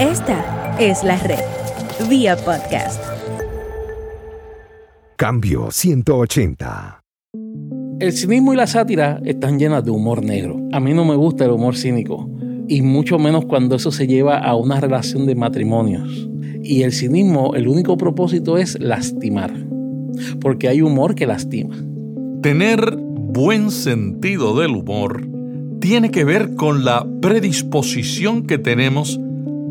Esta 0.00 0.76
es 0.80 1.04
la 1.04 1.16
red. 1.18 1.38
Vía 2.10 2.36
podcast. 2.36 3.00
Cambio 5.16 5.70
180. 5.70 7.00
El 8.00 8.12
cinismo 8.12 8.52
y 8.52 8.56
la 8.56 8.66
sátira 8.66 9.20
están 9.24 9.56
llenas 9.56 9.84
de 9.84 9.92
humor 9.92 10.24
negro. 10.24 10.56
A 10.72 10.80
mí 10.80 10.92
no 10.94 11.04
me 11.04 11.14
gusta 11.14 11.44
el 11.44 11.52
humor 11.52 11.76
cínico, 11.76 12.28
y 12.66 12.82
mucho 12.82 13.20
menos 13.20 13.44
cuando 13.44 13.76
eso 13.76 13.92
se 13.92 14.08
lleva 14.08 14.38
a 14.38 14.56
una 14.56 14.80
relación 14.80 15.26
de 15.26 15.36
matrimonios. 15.36 16.28
Y 16.64 16.82
el 16.82 16.90
cinismo, 16.90 17.54
el 17.54 17.68
único 17.68 17.96
propósito 17.96 18.58
es 18.58 18.76
lastimar, 18.80 19.54
porque 20.40 20.68
hay 20.68 20.82
humor 20.82 21.14
que 21.14 21.28
lastima. 21.28 21.76
Tener 22.42 22.96
buen 22.96 23.70
sentido 23.70 24.58
del 24.58 24.72
humor 24.72 25.24
tiene 25.80 26.10
que 26.10 26.24
ver 26.24 26.56
con 26.56 26.84
la 26.84 27.06
predisposición 27.20 28.44
que 28.44 28.58
tenemos 28.58 29.20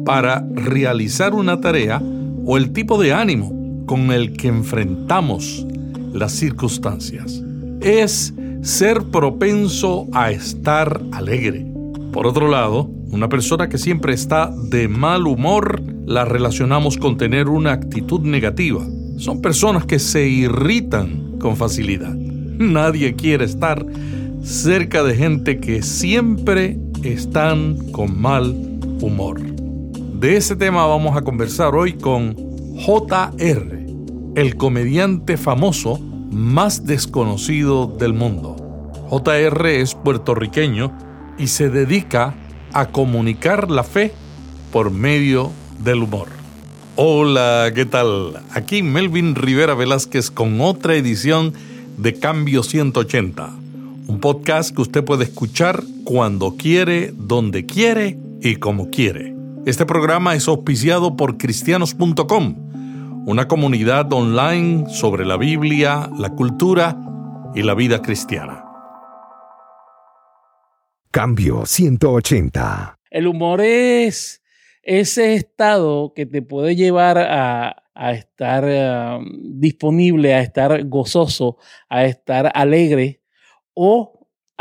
para 0.06 0.46
realizar 0.54 1.34
una 1.34 1.60
tarea 1.62 2.02
o 2.46 2.58
el 2.58 2.72
tipo 2.72 3.02
de 3.02 3.14
ánimo 3.14 3.84
con 3.86 4.12
el 4.12 4.34
que 4.34 4.48
enfrentamos 4.48 5.66
las 6.14 6.32
circunstancias. 6.32 7.44
Es 7.82 8.34
ser 8.62 9.04
propenso 9.04 10.08
a 10.14 10.32
estar 10.32 11.02
alegre. 11.12 11.66
Por 12.12 12.28
otro 12.28 12.50
lado, 12.50 12.90
una 13.10 13.30
persona 13.30 13.70
que 13.70 13.78
siempre 13.78 14.14
está 14.14 14.52
de 14.70 14.88
mal 14.88 15.28
humor 15.28 15.82
la 16.06 16.26
relacionamos 16.26 16.98
con 16.98 17.18
tener 17.18 17.48
una 17.48 17.72
actitud 17.74 18.22
negativa. 18.22 18.86
Son 19.18 19.42
personas 19.42 19.86
que 19.86 20.00
se 20.00 20.28
irritan 20.28 21.38
con 21.40 21.56
facilidad. 21.56 22.14
Nadie 22.14 23.16
quiere 23.16 23.46
estar 23.46 23.86
cerca 24.42 25.04
de 25.04 25.16
gente 25.16 25.60
que 25.60 25.82
siempre 25.82 26.78
están 27.04 27.92
con 27.92 28.20
mal 28.20 28.56
humor. 29.02 29.53
De 30.24 30.38
ese 30.38 30.56
tema 30.56 30.86
vamos 30.86 31.18
a 31.18 31.22
conversar 31.22 31.76
hoy 31.76 31.98
con 31.98 32.34
JR, 32.78 33.86
el 34.36 34.56
comediante 34.56 35.36
famoso 35.36 36.00
más 36.00 36.86
desconocido 36.86 37.88
del 37.88 38.14
mundo. 38.14 38.56
JR 39.10 39.68
es 39.68 39.96
puertorriqueño 39.96 40.98
y 41.38 41.48
se 41.48 41.70
dedica 41.70 42.36
a 42.72 42.86
comunicar 42.86 43.70
la 43.70 43.84
fe 43.84 44.14
por 44.72 44.92
medio 44.92 45.52
del 45.84 46.04
humor. 46.04 46.30
Hola, 46.96 47.74
¿qué 47.76 47.84
tal? 47.84 48.42
Aquí 48.54 48.82
Melvin 48.82 49.36
Rivera 49.36 49.74
Velázquez 49.74 50.32
con 50.32 50.62
otra 50.62 50.96
edición 50.96 51.52
de 51.98 52.14
Cambio 52.14 52.64
180, 52.64 53.54
un 54.08 54.22
podcast 54.22 54.74
que 54.74 54.84
usted 54.84 55.04
puede 55.04 55.26
escuchar 55.26 55.84
cuando 56.06 56.56
quiere, 56.56 57.14
donde 57.14 57.66
quiere 57.66 58.18
y 58.42 58.56
como 58.56 58.90
quiere. 58.90 59.33
Este 59.66 59.86
programa 59.86 60.36
es 60.36 60.50
auspiciado 60.50 61.16
por 61.16 61.38
cristianos.com, 61.38 63.24
una 63.26 63.48
comunidad 63.48 64.12
online 64.12 64.90
sobre 64.90 65.24
la 65.24 65.38
Biblia, 65.38 66.10
la 66.20 66.32
cultura 66.32 66.98
y 67.56 67.64
la 67.64 67.74
vida 67.74 68.02
cristiana. 68.02 68.66
Cambio 71.12 71.66
180. 71.66 73.00
El 73.10 73.26
humor 73.26 73.62
es 73.62 74.44
ese 74.82 75.36
estado 75.36 76.12
que 76.14 76.26
te 76.26 76.42
puede 76.42 76.76
llevar 76.76 77.18
a, 77.18 78.12
estar 78.12 78.66
eh, 78.68 79.18
disponible, 79.40 80.34
a 80.34 80.42
estar 80.42 80.84
gozoso, 80.90 81.58
a 81.88 82.04
estar 82.04 82.52
alegre 82.54 83.22
o 83.74 84.13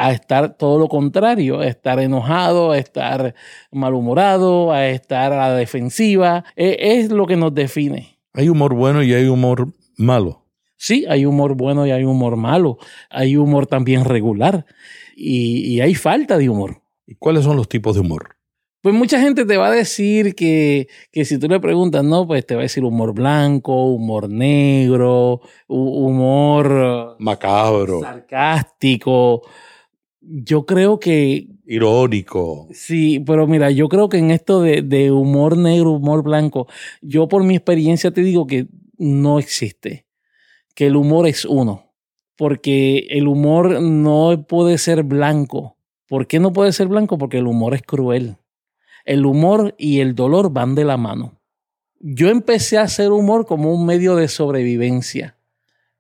a 0.03 0.13
estar 0.13 0.57
todo 0.57 0.79
lo 0.79 0.89
contrario, 0.89 1.61
a 1.61 1.67
estar 1.67 2.01
enojado, 2.01 2.73
a 2.73 2.79
estar 2.79 3.35
malhumorado, 3.71 4.73
a 4.73 4.89
estar 4.89 5.33
a 5.33 5.49
la 5.49 5.55
defensiva. 5.55 6.45
E, 6.57 6.99
es 6.99 7.13
lo 7.13 7.27
que 7.27 7.37
nos 7.37 7.55
define. 7.55 8.19
Hay 8.35 8.49
humor 8.49 8.75
bueno 8.75 9.03
y 9.03 9.15
hay 9.15 9.27
humor 9.27 9.73
malo. 9.97 10.45
Sí, 10.77 11.05
hay 11.09 11.25
humor 11.25 11.55
bueno 11.55 11.87
y 11.87 11.93
hay 11.93 12.03
humor 12.03 12.37
malo. 12.37 12.79
Hay 13.11 13.37
humor 13.37 13.69
también 13.69 14.05
regular 14.05 14.67
y, 15.15 15.81
hay 15.81 15.95
falta 15.95 16.37
de 16.37 16.49
humor. 16.49 16.83
¿Y 17.07 17.15
cuáles 17.15 17.45
son 17.45 17.57
los 17.57 17.69
tipos 17.69 17.95
de 17.95 18.01
humor? 18.01 18.37
Pues 18.81 18.93
mucha 18.93 19.21
gente 19.21 19.45
te 19.45 19.57
va 19.57 19.69
a 19.69 19.71
decir 19.71 20.35
que, 20.35 20.89
que, 21.13 21.25
si 21.25 21.39
tú 21.39 21.47
le 21.47 21.61
preguntas, 21.61 22.03
no, 22.03 22.27
pues 22.27 22.45
te 22.45 22.57
va 22.57 22.63
a 22.63 22.65
decir 22.65 22.83
humor 22.83 23.15
blanco, 23.15 23.87
humor 23.87 24.29
negro, 24.29 25.41
humor 25.69 27.15
macabro, 27.21 28.01
sarcástico 28.01 29.43
yo 30.23 30.67
creo 30.67 31.01
que... 31.01 31.49
Irónico. 31.67 32.69
Sí, 32.73 33.21
pero 33.21 33.47
mira, 33.47 33.71
yo 33.71 33.89
creo 33.89 34.09
que 34.09 34.19
en 34.19 34.31
esto 34.31 34.63
de, 34.63 35.11
humor 35.11 35.57
negro, 35.57 35.93
humor 35.93 36.23
blanco, 36.23 36.69
yo 37.01 37.29
por 37.29 37.45
mi 37.45 37.57
experiencia 37.57 38.11
te 38.11 38.23
digo 38.23 38.47
que 38.47 38.67
no 38.99 39.39
existe, 39.39 40.07
que 40.75 40.87
el 40.87 40.97
humor 40.97 41.27
es 41.27 41.45
uno, 41.45 41.93
porque 42.37 43.07
el 43.11 43.27
humor 43.27 43.81
no 43.81 44.45
puede 44.47 44.79
ser 44.79 45.03
blanco. 45.03 45.77
¿Por 46.09 46.27
qué 46.27 46.39
no 46.39 46.53
puede 46.53 46.73
ser 46.73 46.89
blanco? 46.89 47.19
Porque 47.19 47.39
el 47.39 47.47
humor 47.47 47.75
es 47.75 47.83
cruel. 47.83 48.37
El 49.05 49.27
humor 49.27 49.75
y 49.79 50.01
el 50.01 50.15
dolor 50.15 50.53
van 50.53 50.75
de 50.75 50.85
la 50.85 50.97
mano. 50.97 51.41
Yo 51.99 52.29
empecé 52.29 52.79
a 52.79 52.83
hacer 52.83 53.11
humor 53.11 53.47
como 53.47 53.73
un 53.73 53.87
medio 53.87 54.17
de 54.17 54.29
sobrevivencia. 54.29 55.37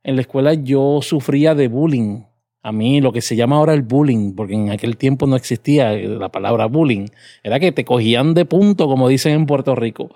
En 0.02 0.16
la 0.16 0.22
escuela 0.22 0.54
yo 0.54 1.00
sufría 1.00 1.54
de 1.54 1.68
bullying 1.68 2.24
a 2.62 2.72
mí 2.72 3.00
lo 3.00 3.12
que 3.12 3.20
se 3.20 3.34
llama 3.34 3.56
ahora 3.56 3.74
el 3.74 3.82
bullying, 3.82 4.34
porque 4.34 4.54
en 4.54 4.70
aquel 4.70 4.96
tiempo 4.96 5.26
no 5.26 5.36
existía 5.36 5.92
la 5.92 6.30
palabra 6.30 6.66
bullying, 6.66 7.06
era 7.42 7.58
que 7.58 7.72
te 7.72 7.84
cogían 7.84 8.34
de 8.34 8.44
punto, 8.44 8.86
como 8.86 9.08
dicen 9.08 9.32
en 9.32 9.46
Puerto 9.46 9.74
Rico. 9.74 10.10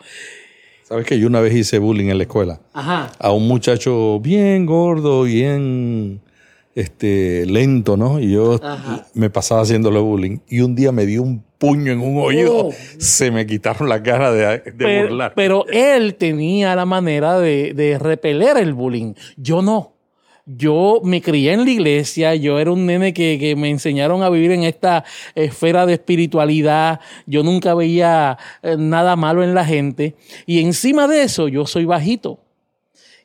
Sabes 0.84 1.04
que 1.04 1.18
yo 1.18 1.26
una 1.26 1.40
vez 1.40 1.52
hice 1.52 1.80
bullying 1.80 2.10
en 2.10 2.18
la 2.18 2.24
escuela. 2.24 2.60
Ajá. 2.72 3.10
A 3.18 3.32
un 3.32 3.48
muchacho 3.48 4.20
bien 4.20 4.66
gordo, 4.66 5.24
bien 5.24 6.20
este, 6.76 7.44
lento, 7.46 7.96
¿no? 7.96 8.20
Y 8.20 8.30
yo 8.30 8.60
me 9.14 9.28
pasaba 9.28 9.62
haciéndole 9.62 9.98
bullying. 9.98 10.38
Y 10.48 10.60
un 10.60 10.76
día 10.76 10.92
me 10.92 11.04
dio 11.04 11.22
un 11.22 11.42
puño 11.58 11.90
en 11.90 12.00
un 12.00 12.18
oído. 12.18 12.68
Oh. 12.68 12.72
Se 12.98 13.32
me 13.32 13.46
quitaron 13.46 13.88
las 13.88 14.00
ganas 14.00 14.32
de, 14.32 15.02
burlar. 15.02 15.32
Pero 15.34 15.66
él 15.66 16.14
tenía 16.14 16.76
la 16.76 16.84
manera 16.84 17.40
de, 17.40 17.74
de 17.74 17.98
repeler 17.98 18.56
el 18.56 18.72
bullying. 18.72 19.14
Yo 19.36 19.62
no 19.62 19.95
yo 20.46 21.00
me 21.02 21.20
crié 21.20 21.52
en 21.52 21.64
la 21.64 21.70
iglesia, 21.70 22.34
yo 22.36 22.60
era 22.60 22.70
un 22.70 22.86
nene 22.86 23.12
que, 23.12 23.54
me 23.56 23.68
enseñaron 23.68 24.22
a 24.22 24.30
vivir 24.30 24.52
en 24.52 24.62
esta 24.62 25.04
esfera 25.34 25.86
de 25.86 25.94
espiritualidad, 25.94 27.00
yo 27.26 27.42
nunca 27.42 27.74
veía 27.74 28.38
eh, 28.62 28.76
nada 28.78 29.16
malo 29.16 29.42
en 29.42 29.54
la 29.54 29.64
gente 29.64 30.14
y 30.46 30.60
encima 30.60 31.08
de 31.08 31.24
eso 31.24 31.48
yo 31.48 31.66
soy 31.66 31.84
bajito. 31.84 32.38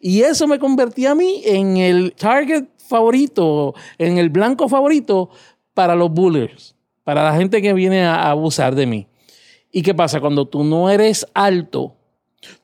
Y 0.04 0.22
eso 0.22 0.48
me 0.48 0.58
convertía 0.58 1.12
a 1.12 1.16
mí 1.16 1.44
en 1.46 1.78
el 1.78 2.14
target 2.14 2.66
favorito, 2.90 3.76
en 4.00 4.18
el 4.18 4.32
blanco 4.32 4.68
favorito 4.68 5.30
para 5.76 5.96
los 5.96 6.12
bullers, 6.12 6.76
para 7.04 7.24
la 7.24 7.36
gente 7.38 7.62
que 7.62 7.74
viene 7.74 8.02
a 8.02 8.32
abusar 8.32 8.74
de 8.74 8.88
mí. 8.88 9.08
¿Y 9.72 9.84
qué 9.84 9.94
pasa? 9.94 10.20
Cuando 10.20 10.48
tú 10.48 10.64
no 10.64 10.90
eres 10.90 11.28
alto, 11.36 11.96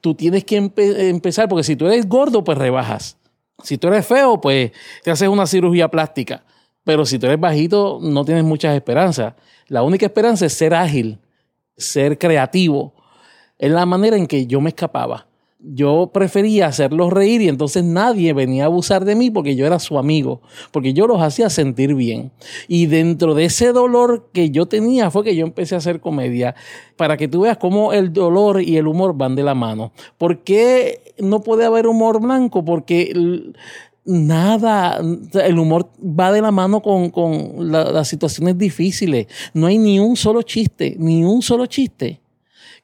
tú 0.02 0.16
tienes 0.16 0.46
que 0.46 0.58
empezar, 0.58 1.48
porque 1.48 1.64
si 1.64 1.76
tú 1.76 1.86
eres 1.86 2.10
gordo, 2.10 2.44
pues 2.44 2.58
rebajas. 2.58 3.17
Si 3.64 3.78
tú 3.78 3.88
eres 3.88 4.06
feo, 4.06 4.40
pues 4.40 4.72
te 5.04 5.12
haces 5.12 5.28
una 5.28 5.46
cirugía 5.46 5.90
plástica. 5.90 6.44
Pero 6.84 7.06
si 7.06 7.20
tú 7.20 7.26
eres 7.26 7.40
bajito, 7.40 8.00
no 8.02 8.24
tienes 8.24 8.44
muchas 8.44 8.76
esperanzas. 8.76 9.34
La 9.68 9.84
única 9.84 10.06
esperanza 10.06 10.46
es 10.46 10.54
ser 10.54 10.74
ágil, 10.74 11.20
ser 11.76 12.18
creativo. 12.18 12.94
Es 13.58 13.72
la 13.72 13.86
manera 13.86 14.16
en 14.16 14.28
que 14.28 14.46
yo 14.48 14.62
me 14.62 14.70
escapaba 14.70 15.27
yo 15.60 16.12
prefería 16.14 16.68
hacerlos 16.68 17.12
reír 17.12 17.42
y 17.42 17.48
entonces 17.48 17.84
nadie 17.84 18.34
venía 18.34 18.64
a 18.64 18.66
abusar 18.68 19.06
de 19.06 19.16
mí 19.16 19.32
porque 19.32 19.56
yo 19.56 19.66
era 19.66 19.80
su 19.80 19.98
amigo, 19.98 20.42
porque 20.72 20.94
yo 20.94 21.08
los 21.08 21.22
hacía 21.22 21.50
sentir 21.50 21.96
bien. 21.96 22.32
Y 22.68 22.86
dentro 22.86 23.34
de 23.34 23.46
ese 23.46 23.72
dolor 23.72 24.30
que 24.34 24.52
yo 24.52 24.68
tenía 24.68 25.10
fue 25.10 25.24
que 25.24 25.36
yo 25.36 25.46
empecé 25.46 25.76
a 25.76 25.80
hacer 25.80 26.00
comedia, 26.00 26.56
para 26.96 27.18
que 27.18 27.28
tú 27.28 27.42
veas 27.42 27.58
cómo 27.58 27.94
el 27.94 28.14
dolor 28.14 28.62
y 28.62 28.78
el 28.78 28.88
humor 28.88 29.16
van 29.16 29.36
de 29.36 29.44
la 29.44 29.56
mano. 29.56 29.92
¿Por 30.18 30.44
qué 30.44 31.14
no 31.20 31.42
puede 31.42 31.66
haber 31.66 31.88
humor 31.88 32.22
blanco? 32.22 32.64
Porque 32.64 33.14
nada, 34.06 35.00
el 35.34 35.60
humor 35.60 35.90
va 36.02 36.32
de 36.32 36.42
la 36.42 36.52
mano 36.52 36.82
con, 36.82 37.72
las 37.72 38.08
situaciones 38.08 38.58
difíciles. 38.58 39.28
No 39.54 39.68
hay 39.68 39.78
ni 39.78 40.00
un 40.00 40.16
solo 40.16 40.42
chiste, 40.42 40.96
ni 40.98 41.24
un 41.24 41.42
solo 41.42 41.66
chiste 41.66 42.22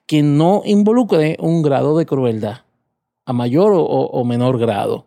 que 0.05 0.21
no 0.21 0.63
involucre 0.65 1.37
un 1.39 1.61
grado 1.61 1.97
de 1.97 2.05
crueldad, 2.05 2.62
a 3.25 3.33
mayor 3.33 3.71
o, 3.75 4.23
menor 4.25 4.57
grado. 4.57 5.05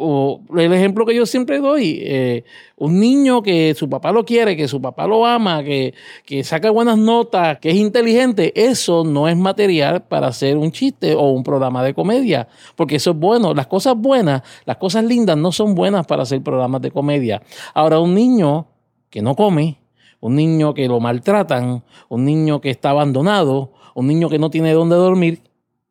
O 0.00 0.42
el 0.56 0.72
ejemplo 0.72 1.04
que 1.04 1.14
yo 1.14 1.26
siempre 1.26 1.58
doy, 1.58 1.98
eh, 2.02 2.44
un 2.76 3.00
niño 3.00 3.42
que 3.42 3.74
su 3.74 3.90
papá 3.90 4.12
lo 4.12 4.24
quiere, 4.24 4.56
que 4.56 4.68
su 4.68 4.80
papá 4.80 5.08
lo 5.08 5.26
ama, 5.26 5.64
que, 5.64 5.92
que 6.24 6.44
saca 6.44 6.70
buenas 6.70 6.96
notas, 6.96 7.58
que 7.58 7.70
es 7.70 7.74
inteligente, 7.74 8.52
eso 8.54 9.02
no 9.02 9.26
es 9.26 9.36
material 9.36 10.04
para 10.04 10.28
hacer 10.28 10.56
un 10.56 10.70
chiste 10.70 11.16
o 11.16 11.32
un 11.32 11.42
programa 11.42 11.82
de 11.82 11.94
comedia, 11.94 12.46
porque 12.76 12.96
eso 12.96 13.10
es 13.10 13.16
bueno. 13.16 13.54
Las 13.54 13.66
cosas 13.66 13.96
buenas, 13.96 14.42
las 14.66 14.76
cosas 14.76 15.02
lindas 15.02 15.36
no 15.36 15.50
son 15.50 15.74
buenas 15.74 16.06
para 16.06 16.22
hacer 16.22 16.40
programas 16.42 16.80
de 16.80 16.92
comedia. 16.92 17.42
Ahora, 17.74 17.98
un 17.98 18.14
niño 18.14 18.68
que 19.10 19.20
no 19.20 19.34
come, 19.34 19.78
un 20.20 20.36
niño 20.36 20.74
que 20.74 20.86
lo 20.86 21.00
maltratan, 21.00 21.82
un 22.08 22.24
niño 22.24 22.60
que 22.60 22.70
está 22.70 22.90
abandonado, 22.90 23.72
un 23.94 24.06
niño 24.06 24.28
que 24.28 24.38
no 24.38 24.50
tiene 24.50 24.72
dónde 24.72 24.94
dormir, 24.94 25.42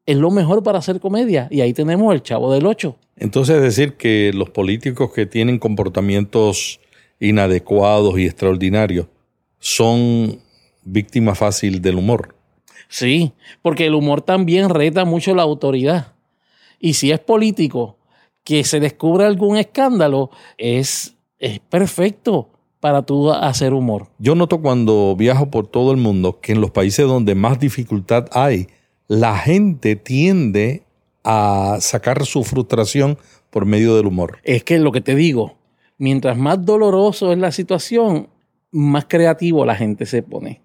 es 0.07 0.17
lo 0.17 0.31
mejor 0.31 0.63
para 0.63 0.79
hacer 0.79 0.99
comedia. 0.99 1.47
Y 1.51 1.61
ahí 1.61 1.73
tenemos 1.73 2.13
el 2.15 2.23
chavo 2.23 2.51
del 2.51 2.65
8. 2.65 2.95
Entonces, 3.17 3.61
decir 3.61 3.97
que 3.97 4.31
los 4.33 4.49
políticos 4.49 5.11
que 5.13 5.25
tienen 5.25 5.59
comportamientos 5.59 6.79
inadecuados 7.19 8.17
y 8.17 8.25
extraordinarios 8.25 9.07
son 9.59 10.39
víctimas 10.83 11.37
fácil 11.37 11.81
del 11.81 11.95
humor. 11.95 12.35
Sí, 12.87 13.33
porque 13.61 13.85
el 13.85 13.95
humor 13.95 14.21
también 14.21 14.69
reta 14.69 15.03
mucho 15.03 15.35
la 15.35 15.43
autoridad. 15.43 16.13
Y 16.79 16.93
si 16.93 17.11
es 17.11 17.19
político 17.19 17.97
que 18.45 18.63
se 18.63 18.79
descubra 18.79 19.27
algún 19.27 19.57
escándalo, 19.57 20.29
es, 20.57 21.15
es 21.37 21.59
perfecto 21.59 22.49
para 22.79 23.01
tú 23.01 23.29
hacer 23.31 23.73
humor. 23.73 24.07
Yo 24.19 24.35
noto 24.35 24.61
cuando 24.61 25.15
viajo 25.17 25.51
por 25.51 25.67
todo 25.67 25.91
el 25.91 25.97
mundo 25.97 26.39
que 26.39 26.53
en 26.53 26.61
los 26.61 26.71
países 26.71 27.05
donde 27.05 27.35
más 27.35 27.59
dificultad 27.59 28.27
hay, 28.31 28.67
la 29.07 29.37
gente 29.37 29.95
tiende 29.95 30.83
a 31.23 31.77
sacar 31.81 32.25
su 32.25 32.43
frustración 32.43 33.17
por 33.49 33.65
medio 33.65 33.95
del 33.95 34.07
humor. 34.07 34.39
Es 34.43 34.63
que 34.63 34.79
lo 34.79 34.91
que 34.91 35.01
te 35.01 35.15
digo, 35.15 35.57
mientras 35.97 36.37
más 36.37 36.63
doloroso 36.65 37.31
es 37.31 37.37
la 37.37 37.51
situación, 37.51 38.29
más 38.71 39.05
creativo 39.05 39.65
la 39.65 39.75
gente 39.75 40.05
se 40.05 40.23
pone. 40.23 40.61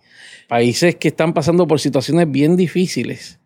Países 0.48 0.96
que 0.96 1.08
están 1.08 1.32
pasando 1.32 1.66
por 1.66 1.80
situaciones 1.80 2.30
bien 2.30 2.56
difíciles 2.56 3.38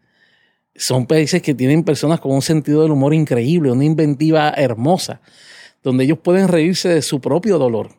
son 0.75 1.07
países 1.07 1.41
que 1.43 1.55
tienen 1.55 1.85
personas 1.85 2.21
con 2.21 2.33
un 2.33 2.43
sentido 2.43 2.83
del 2.83 2.93
humor 2.93 3.15
increíble, 3.15 3.71
una 3.71 3.85
inventiva 3.85 4.51
hermosa, 4.51 5.21
donde 5.83 6.05
ellos 6.05 6.19
pueden 6.19 6.49
reírse 6.49 6.89
de 6.89 7.03
su 7.03 7.21
propio 7.21 7.59
dolor. 7.59 7.91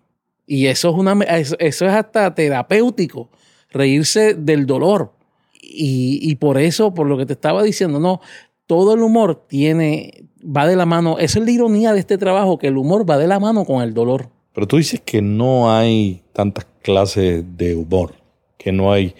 Y 0.45 0.67
eso 0.67 0.89
es, 0.89 0.95
una, 0.95 1.13
eso 1.23 1.55
es 1.59 1.81
hasta 1.81 2.33
terapéutico, 2.35 3.29
reírse 3.71 4.33
del 4.33 4.65
dolor. 4.65 5.16
Y, 5.61 6.19
y, 6.21 6.35
por 6.35 6.57
eso, 6.57 6.93
por 6.93 7.07
lo 7.07 7.17
que 7.17 7.25
te 7.25 7.33
estaba 7.33 7.63
diciendo, 7.63 7.99
no, 7.99 8.21
todo 8.67 8.93
el 8.93 9.01
humor 9.01 9.45
tiene, 9.47 10.25
va 10.43 10.67
de 10.67 10.75
la 10.75 10.85
mano, 10.85 11.17
esa 11.19 11.39
es 11.39 11.45
la 11.45 11.51
ironía 11.51 11.93
de 11.93 11.99
este 11.99 12.17
trabajo, 12.17 12.57
que 12.57 12.67
el 12.67 12.77
humor 12.77 13.09
va 13.09 13.17
de 13.17 13.27
la 13.27 13.39
mano 13.39 13.65
con 13.65 13.81
el 13.81 13.93
dolor. 13.93 14.29
Pero 14.53 14.67
tú 14.67 14.77
dices 14.77 15.01
que 15.03 15.21
no 15.21 15.71
hay 15.71 16.23
tantas 16.33 16.65
clases 16.81 17.43
de 17.57 17.75
humor, 17.75 18.15
que 18.57 18.71
no 18.71 18.91
hay 18.91 19.15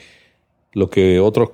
lo 0.74 0.90
que 0.90 1.20
otros 1.20 1.52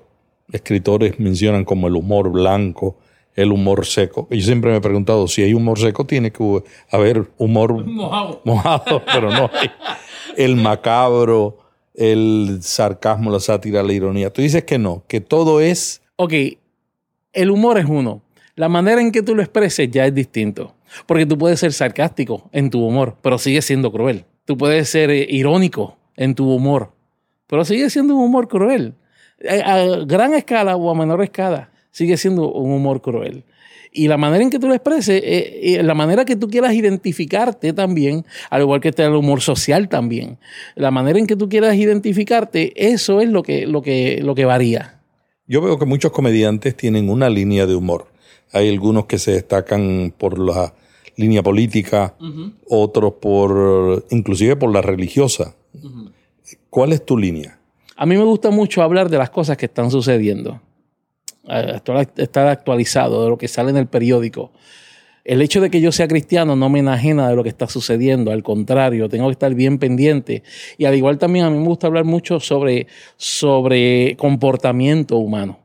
escritores 0.52 1.20
mencionan 1.20 1.66
como 1.66 1.88
el 1.88 1.96
humor 1.96 2.30
blanco, 2.32 2.98
el 3.36 3.52
humor 3.52 3.86
seco. 3.86 4.28
Yo 4.30 4.42
siempre 4.42 4.72
me 4.72 4.78
he 4.78 4.82
preguntado 4.82 5.28
si 5.28 5.42
hay 5.42 5.54
humor 5.54 5.80
seco, 5.80 6.06
tiene 6.06 6.32
que 6.32 6.64
haber 6.92 7.32
humor 7.38 7.74
Mojado. 7.86 8.42
mojado 8.44 9.02
pero 9.12 9.32
no 9.32 9.50
hay. 9.54 9.70
El 10.38 10.56
macabro, 10.56 11.58
el 11.94 12.60
sarcasmo, 12.62 13.32
la 13.32 13.40
sátira, 13.40 13.84
la 13.84 13.94
ironía. 13.94 14.32
Tú 14.32 14.42
dices 14.42 14.64
que 14.64 14.78
no, 14.78 15.04
que 15.08 15.22
todo 15.22 15.62
es... 15.62 16.02
Ok, 16.16 16.34
el 17.34 17.52
humor 17.52 17.78
es 17.78 17.86
uno. 17.86 18.22
La 18.56 18.70
manera 18.70 19.02
en 19.02 19.12
que 19.12 19.22
tú 19.24 19.36
lo 19.36 19.42
expreses 19.42 19.90
ya 19.90 20.06
es 20.06 20.14
distinto. 20.14 20.76
Porque 21.06 21.26
tú 21.26 21.38
puedes 21.38 21.60
ser 21.60 21.74
sarcástico 21.74 22.50
en 22.52 22.70
tu 22.70 22.86
humor, 22.86 23.18
pero 23.22 23.38
sigues 23.38 23.66
siendo 23.66 23.92
cruel. 23.92 24.26
Tú 24.46 24.58
puedes 24.58 24.90
ser 24.90 25.10
eh, 25.10 25.26
irónico 25.30 25.98
en 26.16 26.36
tu 26.36 26.52
humor, 26.52 26.92
pero 27.48 27.66
sigue 27.66 27.90
siendo 27.90 28.16
un 28.16 28.26
humor 28.26 28.48
cruel. 28.48 28.94
Eh, 29.40 29.62
A 29.66 30.06
gran 30.06 30.34
escala 30.34 30.76
o 30.76 30.92
a 30.92 30.96
menor 30.96 31.24
escala, 31.24 31.72
sigue 31.92 32.18
siendo 32.18 32.52
un 32.52 32.72
humor 32.72 33.02
cruel. 33.02 33.44
Y 33.96 34.08
la 34.08 34.18
manera 34.18 34.44
en 34.44 34.50
que 34.50 34.58
tú 34.58 34.68
lo 34.68 34.74
expreses, 34.74 35.22
eh, 35.24 35.76
eh, 35.76 35.84
la 35.84 35.94
manera 35.94 36.26
que 36.26 36.36
tú 36.36 36.50
quieras 36.50 36.74
identificarte 36.74 37.74
también, 37.74 38.26
al 38.50 38.62
igual 38.62 38.82
que 38.82 38.90
está 38.90 39.06
el 39.06 39.14
humor 39.14 39.42
social 39.42 39.88
también, 39.88 40.40
la 40.76 40.90
manera 40.90 41.20
en 41.20 41.28
que 41.28 41.36
tú 41.36 41.48
quieras 41.48 41.76
identificarte, 41.76 42.74
eso 42.76 43.22
es 43.22 43.30
lo 43.30 43.44
que, 43.44 43.68
lo 43.68 43.84
que, 43.84 44.20
lo 44.24 44.34
que 44.34 44.46
varía. 44.46 45.00
Yo 45.48 45.62
veo 45.62 45.78
que 45.78 45.86
muchos 45.86 46.12
comediantes 46.12 46.76
tienen 46.76 47.10
una 47.10 47.30
línea 47.30 47.68
de 47.68 47.76
humor. 47.76 48.08
Hay 48.52 48.68
algunos 48.70 49.06
que 49.06 49.20
se 49.20 49.34
destacan 49.34 50.14
por 50.18 50.40
la 50.40 50.74
línea 51.16 51.44
política, 51.44 52.16
otros 52.68 53.14
por, 53.22 54.06
inclusive 54.10 54.56
por 54.56 54.72
la 54.72 54.82
religiosa. 54.82 55.56
¿Cuál 56.70 56.94
es 56.94 57.06
tu 57.06 57.18
línea? 57.18 57.60
A 57.96 58.06
mí 58.06 58.18
me 58.18 58.24
gusta 58.24 58.50
mucho 58.50 58.82
hablar 58.82 59.10
de 59.10 59.18
las 59.18 59.30
cosas 59.30 59.58
que 59.58 59.68
están 59.68 59.92
sucediendo, 59.92 60.62
estar 61.48 62.48
actualizado 62.48 63.24
de 63.24 63.30
lo 63.30 63.38
que 63.38 63.48
sale 63.48 63.70
en 63.70 63.78
el 63.78 63.88
periódico. 63.88 64.52
El 65.24 65.42
hecho 65.42 65.62
de 65.62 65.70
que 65.70 65.80
yo 65.80 65.94
sea 65.94 66.08
cristiano 66.10 66.58
no 66.58 66.68
me 66.68 66.80
enajena 66.80 67.30
de 67.30 67.36
lo 67.36 67.44
que 67.44 67.50
está 67.50 67.68
sucediendo, 67.68 68.32
al 68.32 68.44
contrario, 68.44 69.08
tengo 69.08 69.28
que 69.28 69.34
estar 69.34 69.54
bien 69.56 69.80
pendiente. 69.80 70.44
Y 70.78 70.84
al 70.84 70.96
igual 70.96 71.18
también 71.18 71.46
a 71.46 71.50
mí 71.50 71.58
me 71.58 71.66
gusta 71.66 71.88
hablar 71.88 72.04
mucho 72.04 72.42
sobre, 72.42 72.88
sobre 73.16 74.18
comportamiento 74.18 75.18
humano. 75.18 75.60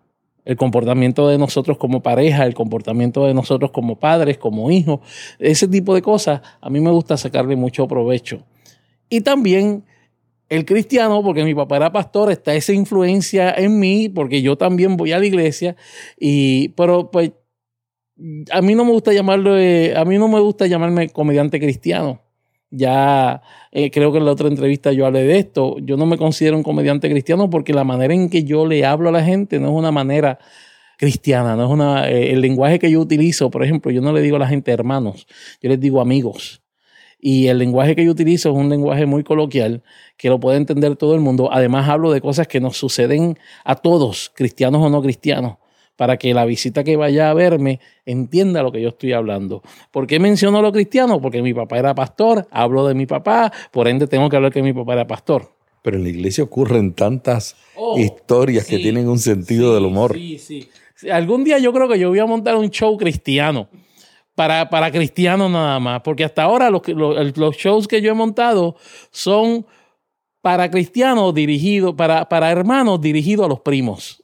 El 0.44 0.56
comportamiento 0.56 1.28
de 1.28 1.38
nosotros 1.38 1.76
como 1.76 2.02
pareja, 2.02 2.46
el 2.46 2.54
comportamiento 2.54 3.26
de 3.26 3.34
nosotros 3.34 3.72
como 3.72 3.98
padres, 3.98 4.38
como 4.38 4.70
hijos, 4.70 5.00
ese 5.40 5.66
tipo 5.66 5.94
de 5.94 6.02
cosas, 6.02 6.40
a 6.60 6.70
mí 6.70 6.80
me 6.80 6.90
gusta 6.90 7.16
sacarle 7.16 7.56
mucho 7.56 7.88
provecho. 7.88 8.44
Y 9.10 9.22
también 9.22 9.84
el 10.48 10.64
cristiano, 10.64 11.22
porque 11.22 11.44
mi 11.44 11.54
papá 11.54 11.76
era 11.76 11.92
pastor, 11.92 12.30
está 12.30 12.54
esa 12.54 12.72
influencia 12.72 13.52
en 13.52 13.78
mí, 13.78 14.08
porque 14.08 14.42
yo 14.42 14.56
también 14.56 14.96
voy 14.96 15.12
a 15.12 15.18
la 15.18 15.26
iglesia, 15.26 15.76
y, 16.18 16.68
pero 16.70 17.10
pues 17.10 17.32
a 18.50 18.62
mí 18.62 18.74
no 18.74 18.84
me 18.84 18.92
gusta 18.92 19.12
llamarlo, 19.12 19.58
eh, 19.58 19.94
a 19.96 20.04
mí 20.04 20.18
no 20.18 20.28
me 20.28 20.40
gusta 20.40 20.66
llamarme 20.66 21.08
comediante 21.10 21.60
cristiano. 21.60 22.22
Ya 22.70 23.40
eh, 23.72 23.90
creo 23.90 24.12
que 24.12 24.18
en 24.18 24.26
la 24.26 24.32
otra 24.32 24.48
entrevista 24.48 24.92
yo 24.92 25.06
hablé 25.06 25.22
de 25.22 25.38
esto. 25.38 25.76
Yo 25.80 25.96
no 25.96 26.04
me 26.04 26.18
considero 26.18 26.56
un 26.56 26.62
comediante 26.62 27.08
cristiano 27.08 27.48
porque 27.48 27.72
la 27.72 27.84
manera 27.84 28.12
en 28.12 28.28
que 28.28 28.44
yo 28.44 28.66
le 28.66 28.84
hablo 28.84 29.08
a 29.08 29.12
la 29.12 29.24
gente 29.24 29.58
no 29.58 29.68
es 29.68 29.74
una 29.74 29.90
manera 29.90 30.38
cristiana, 30.98 31.56
no 31.56 31.64
es 31.64 31.70
una 31.70 32.10
eh, 32.10 32.32
el 32.32 32.40
lenguaje 32.40 32.78
que 32.78 32.90
yo 32.90 33.00
utilizo, 33.00 33.50
por 33.50 33.62
ejemplo, 33.64 33.90
yo 33.92 34.02
no 34.02 34.12
le 34.12 34.20
digo 34.20 34.36
a 34.36 34.40
la 34.40 34.48
gente 34.48 34.72
hermanos, 34.72 35.26
yo 35.62 35.70
les 35.70 35.80
digo 35.80 36.00
amigos. 36.00 36.60
Y 37.20 37.48
el 37.48 37.58
lenguaje 37.58 37.96
que 37.96 38.04
yo 38.04 38.12
utilizo 38.12 38.50
es 38.50 38.56
un 38.56 38.68
lenguaje 38.68 39.06
muy 39.06 39.24
coloquial 39.24 39.82
que 40.16 40.28
lo 40.28 40.38
puede 40.38 40.56
entender 40.56 40.96
todo 40.96 41.14
el 41.14 41.20
mundo. 41.20 41.50
Además 41.52 41.88
hablo 41.88 42.12
de 42.12 42.20
cosas 42.20 42.46
que 42.46 42.60
nos 42.60 42.76
suceden 42.76 43.38
a 43.64 43.74
todos, 43.74 44.30
cristianos 44.34 44.82
o 44.82 44.88
no 44.88 45.02
cristianos, 45.02 45.56
para 45.96 46.16
que 46.16 46.32
la 46.32 46.44
visita 46.44 46.84
que 46.84 46.96
vaya 46.96 47.30
a 47.30 47.34
verme 47.34 47.80
entienda 48.06 48.62
lo 48.62 48.70
que 48.70 48.80
yo 48.80 48.90
estoy 48.90 49.12
hablando. 49.14 49.62
¿Por 49.90 50.06
qué 50.06 50.20
menciono 50.20 50.62
lo 50.62 50.70
cristiano? 50.72 51.20
Porque 51.20 51.42
mi 51.42 51.52
papá 51.52 51.78
era 51.78 51.94
pastor, 51.94 52.46
hablo 52.52 52.86
de 52.86 52.94
mi 52.94 53.06
papá, 53.06 53.52
por 53.72 53.88
ende 53.88 54.06
tengo 54.06 54.28
que 54.28 54.36
hablar 54.36 54.52
que 54.52 54.62
mi 54.62 54.72
papá 54.72 54.92
era 54.92 55.06
pastor. 55.06 55.52
Pero 55.82 55.96
en 55.96 56.04
la 56.04 56.10
iglesia 56.10 56.44
ocurren 56.44 56.92
tantas 56.92 57.56
Oh, 57.80 57.96
historias 57.96 58.66
que 58.66 58.78
tienen 58.78 59.08
un 59.08 59.20
sentido 59.20 59.72
del 59.72 59.84
humor. 59.84 60.14
Sí. 60.14 60.36
Sí, 60.38 60.68
Algún 61.10 61.44
día 61.44 61.58
yo 61.58 61.72
creo 61.72 61.88
que 61.88 61.96
yo 61.96 62.08
voy 62.08 62.18
a 62.18 62.26
montar 62.26 62.56
un 62.56 62.70
show 62.70 62.96
cristiano. 62.96 63.68
Para, 64.38 64.70
para 64.70 64.92
cristianos 64.92 65.50
nada 65.50 65.80
más. 65.80 66.00
Porque 66.02 66.22
hasta 66.22 66.44
ahora 66.44 66.70
los, 66.70 66.82
los 66.86 67.56
shows 67.56 67.88
que 67.88 68.00
yo 68.00 68.12
he 68.12 68.14
montado 68.14 68.76
son 69.10 69.66
para 70.40 70.70
cristianos 70.70 71.34
dirigidos, 71.34 71.96
para, 71.96 72.28
para 72.28 72.48
hermanos 72.48 73.00
dirigidos 73.00 73.46
a 73.46 73.48
los 73.48 73.58
primos. 73.58 74.22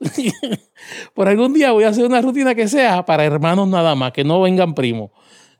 Por 1.15 1.27
algún 1.27 1.53
día 1.53 1.73
voy 1.73 1.83
a 1.83 1.89
hacer 1.89 2.07
una 2.07 2.21
rutina 2.21 2.55
que 2.55 2.69
sea 2.69 3.05
para 3.05 3.25
hermanos 3.25 3.67
nada 3.67 3.97
más, 3.97 4.13
que 4.13 4.23
no 4.23 4.41
vengan 4.41 4.73
primos. 4.77 5.11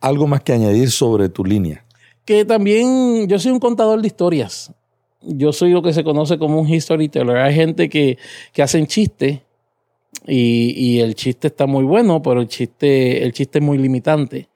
Algo 0.01 0.29
más 0.29 0.45
que 0.45 0.53
añadir 0.53 0.89
sobre 0.93 1.29
tu 1.29 1.45
línea. 1.45 1.85
Que 2.25 2.45
también 2.45 3.27
yo 3.27 3.41
soy 3.41 3.51
un 3.51 3.59
contador 3.59 4.01
de 4.03 4.07
historias. 4.07 4.73
Yo 5.21 5.53
soy 5.53 5.73
lo 5.73 5.83
que 5.83 5.93
se 5.93 6.05
conoce 6.05 6.39
como 6.39 6.61
un 6.61 6.81
storyteller. 6.81 7.39
Hay 7.39 7.57
gente 7.57 7.89
que, 7.89 8.19
que 8.53 8.63
hacen 8.63 8.87
chistes 8.87 9.41
y, 10.27 11.01
el 11.01 11.15
chiste 11.15 11.49
está 11.49 11.67
muy 11.67 11.85
bueno, 11.85 12.23
pero 12.23 12.41
el 12.41 12.49
chiste, 12.49 13.23
el 13.23 13.33
chiste 13.33 13.59
es 13.59 13.65
muy 13.65 13.79
limitante. 13.79 14.49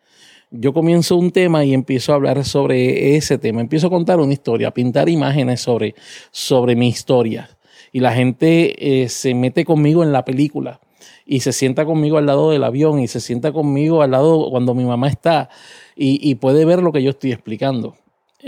Yo 0.51 0.73
comienzo 0.73 1.17
un 1.17 1.31
tema 1.31 1.65
y 1.65 1.75
empiezo 1.75 2.13
a 2.13 2.15
hablar 2.15 2.43
sobre 2.45 3.17
ese 3.17 3.37
tema. 3.37 3.61
Empiezo 3.61 3.89
a 3.89 3.91
contar 3.91 4.19
una 4.19 4.33
historia, 4.33 4.69
a 4.69 4.75
pintar 4.75 5.09
imágenes 5.09 5.61
sobre, 5.61 5.95
sobre 6.31 6.75
mi 6.75 6.89
historia. 6.89 7.51
Y 7.93 8.01
la 8.01 8.13
gente 8.13 9.03
eh, 9.03 9.09
se 9.11 9.35
mete 9.35 9.65
conmigo 9.65 10.03
en 10.03 10.13
la 10.13 10.25
película 10.25 10.81
y 11.27 11.41
se 11.41 11.53
sienta 11.53 11.85
conmigo 11.85 12.17
al 12.17 12.27
lado 12.27 12.51
del 12.51 12.65
avión 12.65 13.01
y 13.01 13.09
se 13.09 13.21
sienta 13.21 13.53
conmigo 13.53 14.01
al 14.01 14.13
lado 14.13 14.49
cuando 14.51 14.75
mi 14.75 14.85
mamá 14.85 15.09
está 15.09 15.51
y, 15.95 16.35
puede 16.37 16.65
ver 16.65 16.81
lo 16.81 16.93
que 16.93 17.03
yo 17.03 17.11
estoy 17.11 17.33
explicando. 17.33 17.97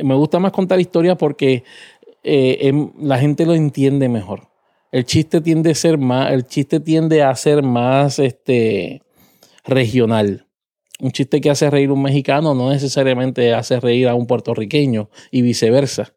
Me 0.03 0.15
gusta 0.15 0.39
más 0.39 0.53
contar 0.53 0.81
historias 0.81 1.17
porque 1.17 1.65
eh, 2.23 2.59
em, 2.61 2.93
la 3.01 3.19
gente 3.19 3.45
lo 3.45 3.55
entiende 3.55 4.09
mejor. 4.09 4.50
El 4.91 5.05
chiste 5.05 5.41
tiende 5.41 5.71
a 5.71 5.75
ser 5.75 5.99
más, 5.99 6.33
el 6.33 6.47
chiste 6.47 6.81
tiende 6.81 7.23
a 7.23 7.35
ser 7.37 7.63
más 7.63 8.19
este, 8.19 9.03
regional. 9.65 10.47
Un 11.01 11.13
chiste 11.13 11.41
que 11.41 11.51
hace 11.51 11.71
reír 11.71 11.91
a 11.91 11.93
un 11.93 12.03
mexicano 12.03 12.55
no 12.55 12.71
necesariamente 12.71 13.55
hace 13.55 13.81
reír 13.81 14.09
a 14.09 14.15
un 14.15 14.27
puertorriqueño 14.27 15.09
y 15.31 15.43
viceversa. 15.43 16.15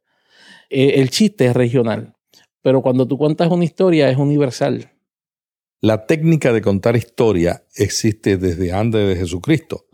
Eh, 0.69 0.95
el 1.01 1.09
chiste 1.09 1.45
es 1.45 1.53
regional, 1.53 2.15
pero 2.61 2.81
cuando 2.81 3.07
tú 3.07 3.17
cuentas 3.17 3.51
una 3.51 3.63
historia 3.63 4.09
es 4.09 4.17
universal. 4.17 4.91
La 5.79 6.05
técnica 6.05 6.51
de 6.51 6.61
contar 6.61 6.95
historia 6.95 7.63
existe 7.75 8.37
desde 8.37 8.71
antes 8.71 9.07
de 9.07 9.15
Jesucristo 9.15 9.85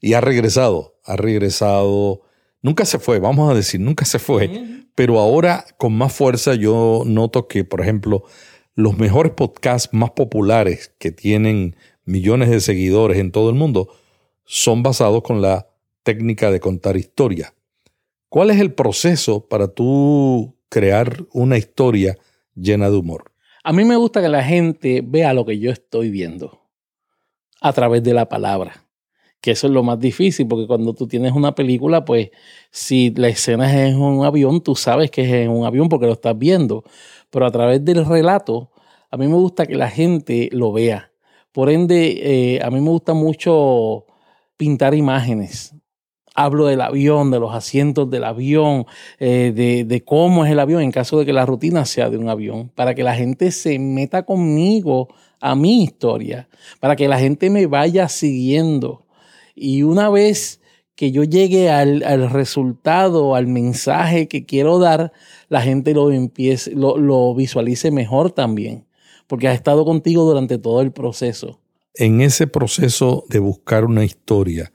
y 0.00 0.14
ha 0.14 0.20
regresado. 0.20 0.98
Ha 1.04 1.16
regresado 1.16 2.22
nunca 2.66 2.84
se 2.84 2.98
fue, 2.98 3.20
vamos 3.20 3.48
a 3.48 3.54
decir, 3.54 3.80
nunca 3.80 4.04
se 4.04 4.18
fue, 4.18 4.50
pero 4.96 5.20
ahora 5.20 5.64
con 5.78 5.96
más 5.96 6.12
fuerza 6.12 6.56
yo 6.56 7.04
noto 7.06 7.46
que, 7.46 7.62
por 7.62 7.80
ejemplo, 7.80 8.24
los 8.74 8.98
mejores 8.98 9.32
podcasts 9.32 9.90
más 9.92 10.10
populares 10.10 10.92
que 10.98 11.12
tienen 11.12 11.76
millones 12.04 12.50
de 12.50 12.58
seguidores 12.58 13.18
en 13.18 13.30
todo 13.30 13.50
el 13.50 13.54
mundo 13.54 13.88
son 14.44 14.82
basados 14.82 15.22
con 15.22 15.40
la 15.40 15.68
técnica 16.02 16.50
de 16.50 16.58
contar 16.58 16.96
historia. 16.96 17.54
¿Cuál 18.28 18.50
es 18.50 18.58
el 18.58 18.74
proceso 18.74 19.46
para 19.46 19.68
tú 19.68 20.56
crear 20.68 21.24
una 21.32 21.58
historia 21.58 22.18
llena 22.56 22.90
de 22.90 22.96
humor? 22.96 23.30
A 23.62 23.72
mí 23.72 23.84
me 23.84 23.94
gusta 23.94 24.20
que 24.20 24.28
la 24.28 24.42
gente 24.42 25.04
vea 25.06 25.32
lo 25.34 25.46
que 25.46 25.60
yo 25.60 25.70
estoy 25.70 26.10
viendo 26.10 26.62
a 27.60 27.72
través 27.72 28.02
de 28.02 28.12
la 28.12 28.28
palabra 28.28 28.85
que 29.40 29.52
eso 29.52 29.66
es 29.66 29.72
lo 29.72 29.82
más 29.82 30.00
difícil, 30.00 30.46
porque 30.48 30.66
cuando 30.66 30.94
tú 30.94 31.06
tienes 31.06 31.32
una 31.32 31.54
película, 31.54 32.04
pues 32.04 32.30
si 32.70 33.10
la 33.14 33.28
escena 33.28 33.70
es 33.70 33.92
en 33.92 34.00
un 34.00 34.24
avión, 34.24 34.60
tú 34.60 34.74
sabes 34.74 35.10
que 35.10 35.22
es 35.22 35.32
en 35.32 35.50
un 35.50 35.64
avión 35.64 35.88
porque 35.88 36.06
lo 36.06 36.12
estás 36.12 36.36
viendo, 36.38 36.84
pero 37.30 37.46
a 37.46 37.50
través 37.50 37.84
del 37.84 38.04
relato, 38.04 38.70
a 39.10 39.16
mí 39.16 39.28
me 39.28 39.34
gusta 39.34 39.66
que 39.66 39.76
la 39.76 39.88
gente 39.88 40.48
lo 40.52 40.72
vea. 40.72 41.12
Por 41.52 41.70
ende, 41.70 42.56
eh, 42.56 42.60
a 42.62 42.70
mí 42.70 42.80
me 42.80 42.90
gusta 42.90 43.14
mucho 43.14 44.04
pintar 44.56 44.94
imágenes. 44.94 45.74
Hablo 46.34 46.66
del 46.66 46.82
avión, 46.82 47.30
de 47.30 47.40
los 47.40 47.54
asientos 47.54 48.10
del 48.10 48.24
avión, 48.24 48.84
eh, 49.18 49.52
de, 49.54 49.84
de 49.84 50.04
cómo 50.04 50.44
es 50.44 50.52
el 50.52 50.58
avión 50.58 50.82
en 50.82 50.92
caso 50.92 51.18
de 51.18 51.24
que 51.24 51.32
la 51.32 51.46
rutina 51.46 51.86
sea 51.86 52.10
de 52.10 52.18
un 52.18 52.28
avión, 52.28 52.70
para 52.74 52.94
que 52.94 53.02
la 53.02 53.14
gente 53.14 53.50
se 53.52 53.78
meta 53.78 54.24
conmigo 54.24 55.08
a 55.40 55.54
mi 55.54 55.82
historia, 55.82 56.48
para 56.78 56.94
que 56.94 57.08
la 57.08 57.18
gente 57.18 57.48
me 57.48 57.66
vaya 57.66 58.08
siguiendo. 58.08 59.05
Y 59.56 59.82
una 59.82 60.10
vez 60.10 60.60
que 60.94 61.10
yo 61.10 61.24
llegue 61.24 61.70
al, 61.70 62.30
resultado, 62.30 63.34
al 63.34 63.46
mensaje 63.46 64.28
que 64.28 64.44
quiero 64.44 64.78
dar, 64.78 65.12
la 65.48 65.62
gente 65.62 65.94
lo, 65.94 66.12
empiece, 66.12 66.72
lo, 66.72 66.98
lo 66.98 67.34
visualice 67.34 67.90
mejor 67.90 68.30
también, 68.30 68.86
porque 69.26 69.48
ha 69.48 69.54
estado 69.54 69.84
contigo 69.84 70.24
durante 70.24 70.58
todo 70.58 70.82
el 70.82 70.92
proceso. 70.92 71.58
En 71.94 72.20
ese 72.20 72.46
proceso 72.46 73.24
de 73.30 73.38
buscar 73.38 73.86
una 73.86 74.04
historia, 74.04 74.72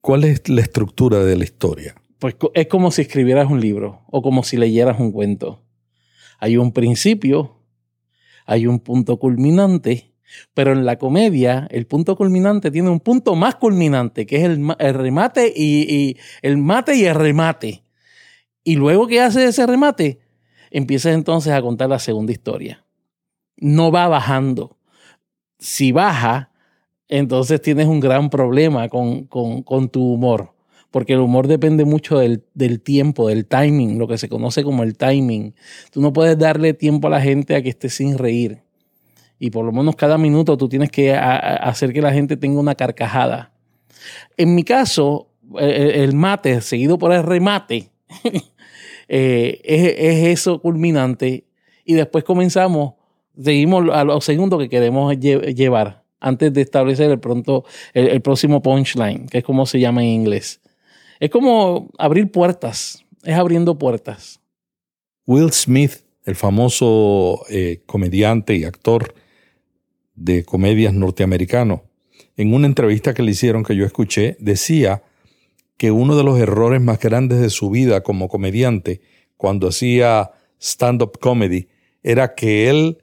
¿cuál 0.00 0.24
es 0.24 0.48
la 0.48 0.62
estructura 0.62 1.22
de 1.22 1.36
la 1.36 1.44
historia? 1.44 1.94
Pues 2.18 2.36
es 2.54 2.66
como 2.68 2.90
si 2.90 3.02
escribieras 3.02 3.50
un 3.50 3.60
libro 3.60 4.00
o 4.10 4.22
como 4.22 4.42
si 4.42 4.56
leyeras 4.56 4.98
un 4.98 5.12
cuento. 5.12 5.62
Hay 6.38 6.56
un 6.56 6.72
principio, 6.72 7.58
hay 8.46 8.66
un 8.66 8.80
punto 8.80 9.18
culminante 9.18 10.13
pero 10.54 10.72
en 10.72 10.84
la 10.84 10.96
comedia, 10.98 11.66
el 11.70 11.86
punto 11.86 12.16
culminante 12.16 12.70
tiene 12.70 12.90
un 12.90 13.00
punto 13.00 13.34
más 13.34 13.56
culminante, 13.56 14.26
que 14.26 14.36
es 14.36 14.44
el, 14.44 14.94
remate 14.94 15.52
y, 15.54 16.16
el 16.42 16.58
mate 16.58 16.96
y 16.96 17.04
el 17.04 17.14
remate. 17.14 17.84
Y 18.62 18.76
luego 18.76 19.06
que 19.06 19.20
hace 19.20 19.46
ese 19.46 19.66
remate, 19.66 20.20
empiezas 20.70 21.14
entonces 21.14 21.52
a 21.52 21.62
contar 21.62 21.88
la 21.88 21.98
segunda 21.98 22.32
historia. 22.32 22.84
No 23.56 23.90
va 23.90 24.08
bajando. 24.08 24.78
Si 25.58 25.92
baja, 25.92 26.50
entonces 27.08 27.60
tienes 27.60 27.86
un 27.86 28.00
gran 28.00 28.30
problema 28.30 28.88
con, 28.88 29.28
tu 29.90 30.14
humor, 30.14 30.54
porque 30.90 31.14
el 31.14 31.20
humor 31.20 31.48
depende 31.48 31.84
mucho 31.84 32.18
del, 32.18 32.44
del, 32.54 32.80
tiempo, 32.80 33.28
del 33.28 33.46
timing, 33.46 33.98
lo 33.98 34.08
que 34.08 34.18
se 34.18 34.28
conoce 34.28 34.62
como 34.62 34.82
el 34.82 34.96
timing. 34.96 35.54
Tú 35.90 36.00
no 36.00 36.12
puedes 36.12 36.38
darle 36.38 36.74
tiempo 36.74 37.08
a 37.08 37.10
la 37.10 37.20
gente 37.20 37.54
a 37.54 37.62
que 37.62 37.68
esté 37.70 37.88
sin 37.88 38.18
reír 38.18 38.63
y 39.44 39.50
por 39.50 39.62
lo 39.62 39.72
menos 39.72 39.94
cada 39.94 40.16
minuto 40.16 40.56
tú 40.56 40.70
tienes 40.70 40.90
que 40.90 41.14
hacer 41.14 41.92
que 41.92 42.00
la 42.00 42.14
gente 42.14 42.38
tenga 42.38 42.58
una 42.58 42.74
carcajada. 42.74 43.52
En 44.38 44.54
mi 44.54 44.64
caso, 44.64 45.28
e, 45.60 45.66
e, 45.66 46.02
el, 46.02 46.14
mate 46.14 46.62
seguido 46.62 46.96
por 46.96 47.12
el 47.12 47.22
remate 47.22 47.90
eh, 49.08 49.60
es, 49.62 50.38
eso 50.38 50.62
culminante 50.62 51.44
y 51.84 51.92
después 51.92 52.24
comenzamos, 52.24 52.94
seguimos 53.38 53.84
a 53.92 54.02
los 54.04 54.24
segundos 54.24 54.58
que 54.60 54.70
queremos 54.70 55.14
llevar 55.18 56.04
antes 56.20 56.50
de 56.50 56.62
establecer 56.62 57.10
el, 57.10 57.20
pronto, 57.20 57.66
el 57.92 58.22
próximo 58.22 58.62
punchline, 58.62 59.26
que 59.26 59.38
es 59.38 59.44
como 59.44 59.66
se 59.66 59.78
llama 59.78 60.02
en 60.02 60.08
inglés. 60.08 60.62
Es 61.20 61.28
como 61.28 61.90
abrir 61.98 62.32
puertas, 62.32 63.04
es 63.22 63.34
abriendo 63.34 63.78
puertas. 63.78 64.40
Will 65.26 65.52
Smith, 65.52 65.96
el 66.24 66.34
famoso 66.34 67.42
eh, 67.50 67.82
comediante 67.84 68.56
y 68.56 68.64
actor, 68.64 69.14
de 70.14 70.44
comedias 70.44 70.94
norteamericano. 70.94 71.84
En 72.36 72.54
una 72.54 72.66
entrevista 72.66 73.14
que 73.14 73.22
le 73.22 73.32
hicieron 73.32 73.64
que 73.64 73.76
yo 73.76 73.84
escuché, 73.84 74.36
decía 74.40 75.02
que 75.76 75.90
uno 75.90 76.16
de 76.16 76.24
los 76.24 76.38
errores 76.38 76.80
más 76.80 76.98
grandes 76.98 77.40
de 77.40 77.50
su 77.50 77.70
vida 77.70 78.02
como 78.02 78.28
comediante, 78.28 79.00
cuando 79.36 79.68
hacía 79.68 80.30
stand-up 80.60 81.18
comedy, 81.20 81.68
era 82.02 82.34
que 82.34 82.68
él 82.70 82.98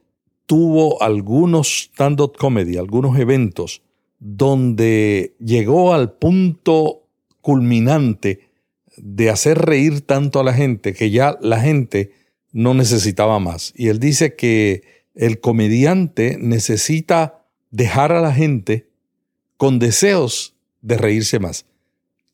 tuvo 0.45 1.01
algunos 1.01 1.89
stand-up 1.91 2.35
comedy, 2.37 2.77
algunos 2.77 3.17
eventos, 3.19 3.81
donde 4.19 5.35
llegó 5.39 5.93
al 5.93 6.13
punto 6.13 7.07
culminante 7.41 8.51
de 8.97 9.29
hacer 9.29 9.57
reír 9.57 10.01
tanto 10.01 10.39
a 10.39 10.43
la 10.43 10.53
gente 10.53 10.93
que 10.93 11.09
ya 11.09 11.37
la 11.41 11.59
gente 11.59 12.11
no 12.51 12.73
necesitaba 12.73 13.39
más. 13.39 13.73
Y 13.75 13.87
él 13.87 13.99
dice 13.99 14.35
que 14.35 14.83
el 15.15 15.39
comediante 15.39 16.37
necesita 16.39 17.45
dejar 17.69 18.11
a 18.11 18.21
la 18.21 18.33
gente 18.33 18.87
con 19.57 19.79
deseos 19.79 20.55
de 20.81 20.97
reírse 20.97 21.39
más. 21.39 21.65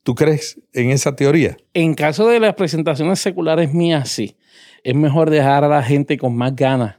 ¿Tú 0.04 0.16
crees 0.16 0.62
en 0.74 0.92
esa 0.92 1.16
teoría? 1.16 1.58
En 1.74 1.94
caso 1.94 2.28
de 2.28 2.40
las 2.40 2.56
presentaciones 2.56 3.20
seculares 3.20 3.74
mías, 3.74 4.10
sí. 4.10 4.38
Es 4.84 4.96
mejor 4.96 5.30
dejar 5.30 5.64
a 5.66 5.68
la 5.68 5.84
gente 5.84 6.18
con 6.18 6.36
más 6.36 6.56
ganas 6.56 6.96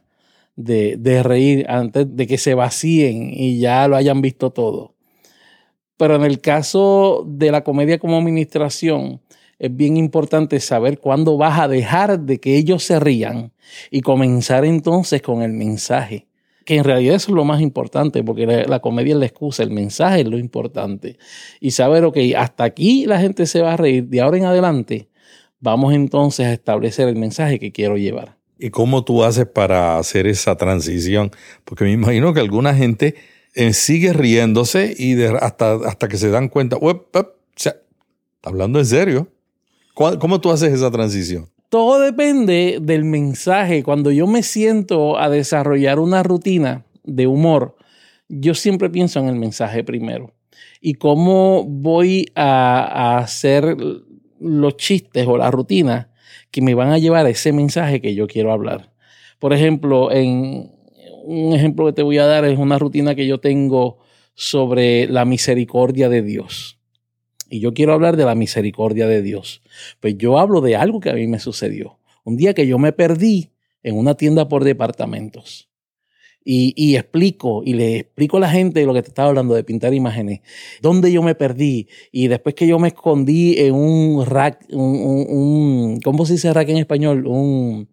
de, 0.57 0.97
de 0.99 1.23
reír 1.23 1.65
antes 1.71 2.07
de 2.15 2.27
que 2.27 2.37
se 2.37 2.55
vacíen 2.55 3.31
y 3.33 3.59
ya 3.61 3.89
lo 3.89 3.97
hayan 3.97 4.21
visto 4.21 4.51
todo. 4.51 4.95
Pero 5.97 6.17
en 6.17 6.23
el 6.23 6.41
caso 6.41 7.25
de 7.27 7.51
la 7.51 7.65
comedia 7.65 7.99
como 7.99 8.19
administración, 8.19 9.21
es 9.59 9.75
bien 9.75 9.97
importante 9.97 10.61
saber 10.61 10.99
cuándo 10.99 11.37
vas 11.37 11.59
a 11.59 11.69
dejar 11.69 12.21
de 12.21 12.39
que 12.39 12.57
ellos 12.57 12.85
se 12.85 13.01
rían 13.01 13.53
y 13.91 14.03
comenzar 14.03 14.65
entonces 14.65 15.21
con 15.21 15.43
el 15.43 15.53
mensaje. 15.53 16.27
Que 16.65 16.77
en 16.77 16.85
realidad 16.85 17.17
es 17.17 17.29
lo 17.29 17.45
más 17.45 17.61
importante, 17.61 18.23
porque 18.23 18.47
la, 18.47 18.81
comedia 18.81 19.15
es 19.15 19.21
la 19.21 19.27
excusa, 19.27 19.63
el 19.63 19.71
mensaje 19.71 20.21
es 20.21 20.29
lo 20.29 20.39
importante. 20.39 21.17
Y 21.61 21.71
saber, 21.71 22.05
ok, 22.05 22.19
hasta 22.37 22.65
aquí 22.65 23.07
la 23.07 23.19
gente 23.19 23.47
se 23.47 23.63
va 23.63 23.73
a 23.73 23.77
reír, 23.77 24.05
de 24.05 24.21
ahora 24.21 24.37
en 24.37 24.45
adelante 24.45 25.09
vamos 25.61 25.95
entonces 25.95 26.47
a 26.47 26.53
establecer 26.53 27.09
el 27.09 27.17
mensaje 27.17 27.59
que 27.59 27.73
quiero 27.73 27.97
llevar. 27.97 28.37
¿Y 28.59 28.71
cómo 28.71 29.05
tú 29.05 29.25
haces 29.25 29.47
para 29.47 29.99
hacer 29.99 30.27
esa 30.27 30.57
transición? 30.57 31.31
Porque 31.65 31.85
me 31.85 31.93
imagino 31.93 32.35
que 32.35 32.41
alguna 32.41 32.75
gente 32.75 33.15
eh, 33.55 33.73
sigue 33.73 34.13
riéndose 34.13 34.95
y 34.97 35.21
hasta, 35.23 35.75
hasta 35.75 36.09
que 36.09 36.17
se 36.17 36.31
dan 36.31 36.49
cuenta, 36.49 36.77
está 37.57 37.77
hablando 38.43 38.79
en 38.79 38.87
serio. 38.87 39.29
¿Cómo 39.99 40.41
tú 40.41 40.53
haces 40.53 40.73
esa 40.73 40.93
transición? 40.93 41.49
Todo 41.71 42.01
depende 42.01 42.79
del 42.81 43.05
mensaje. 43.05 43.83
Cuando 43.83 44.13
yo 44.13 44.29
me 44.29 44.45
siento 44.45 45.19
a 45.19 45.29
desarrollar 45.29 45.99
una 45.99 46.23
rutina 46.23 46.87
de 47.03 47.27
humor, 47.27 47.77
yo 48.29 48.55
siempre 48.55 48.91
pienso 48.91 49.19
en 49.19 49.27
el 49.27 49.35
mensaje 49.35 49.83
primero. 49.83 50.35
Y 50.81 50.95
cómo 50.95 51.65
voy 51.65 52.31
a, 52.37 53.19
hacer 53.19 53.77
los 54.39 54.77
chistes 54.77 55.27
o 55.27 55.37
la 55.37 55.51
rutina 55.51 56.13
que 56.53 56.63
me 56.63 56.75
van 56.75 56.91
a 56.91 56.99
llevar 56.99 57.27
a 57.27 57.31
ese 57.31 57.53
mensaje 57.53 58.01
que 58.01 58.15
yo 58.15 58.29
quiero 58.29 58.53
hablar. 58.53 58.93
Por 59.41 59.53
ejemplo, 59.53 60.13
en 60.13 60.71
un 61.25 61.53
ejemplo 61.55 61.87
que 61.87 61.93
te 61.93 62.05
voy 62.05 62.19
a 62.19 62.27
dar 62.27 62.45
es 62.45 62.57
una 62.57 62.79
rutina 62.79 63.17
que 63.17 63.27
yo 63.27 63.41
tengo 63.41 63.99
sobre 64.35 65.09
la 65.09 65.25
misericordia 65.25 66.09
de 66.09 66.23
Dios 66.23 66.78
y 67.49 67.61
yo 67.61 67.75
quiero 67.75 67.93
hablar 67.93 68.17
de 68.17 68.25
la 68.25 68.35
misericordia 68.35 69.07
de 69.07 69.23
Dios. 69.23 69.63
Pues 70.01 70.17
yo 70.19 70.39
hablo 70.39 70.61
de 70.61 70.77
algo 70.77 71.01
que 71.01 71.11
a 71.11 71.15
mí 71.15 71.27
me 71.27 71.39
sucedió. 71.39 71.99
Un 72.25 72.37
día 72.37 72.55
que 72.55 72.67
yo 72.67 72.79
me 72.79 72.93
perdí 72.93 73.53
en 73.83 73.97
una 73.97 74.15
tienda 74.15 74.49
por 74.49 74.65
departamentos. 74.65 75.69
Y, 76.51 76.97
explico, 76.97 77.63
y 77.63 77.75
le 77.75 77.99
explico 77.99 78.39
a 78.39 78.41
la 78.41 78.49
gente 78.49 78.87
lo 78.87 78.95
que 78.95 79.03
te 79.03 79.09
estaba 79.09 79.29
hablando 79.29 79.55
de 79.55 79.65
pintar 79.65 79.93
imágenes, 79.93 80.41
dónde 80.81 81.13
yo 81.13 81.23
me 81.23 81.35
perdí. 81.35 81.89
Y 82.11 82.29
después 82.29 82.55
que 82.55 82.67
yo 82.67 82.79
me 82.79 82.89
escondí 82.89 83.59
en 83.59 83.75
un 83.75 84.25
rack, 84.25 84.65
un, 84.71 85.27
un 85.29 86.01
¿cómo 86.03 86.25
se 86.25 86.35
dice 86.35 86.51
rack 86.55 86.71
en 86.71 86.79
español? 86.79 87.27
Un, 87.27 87.91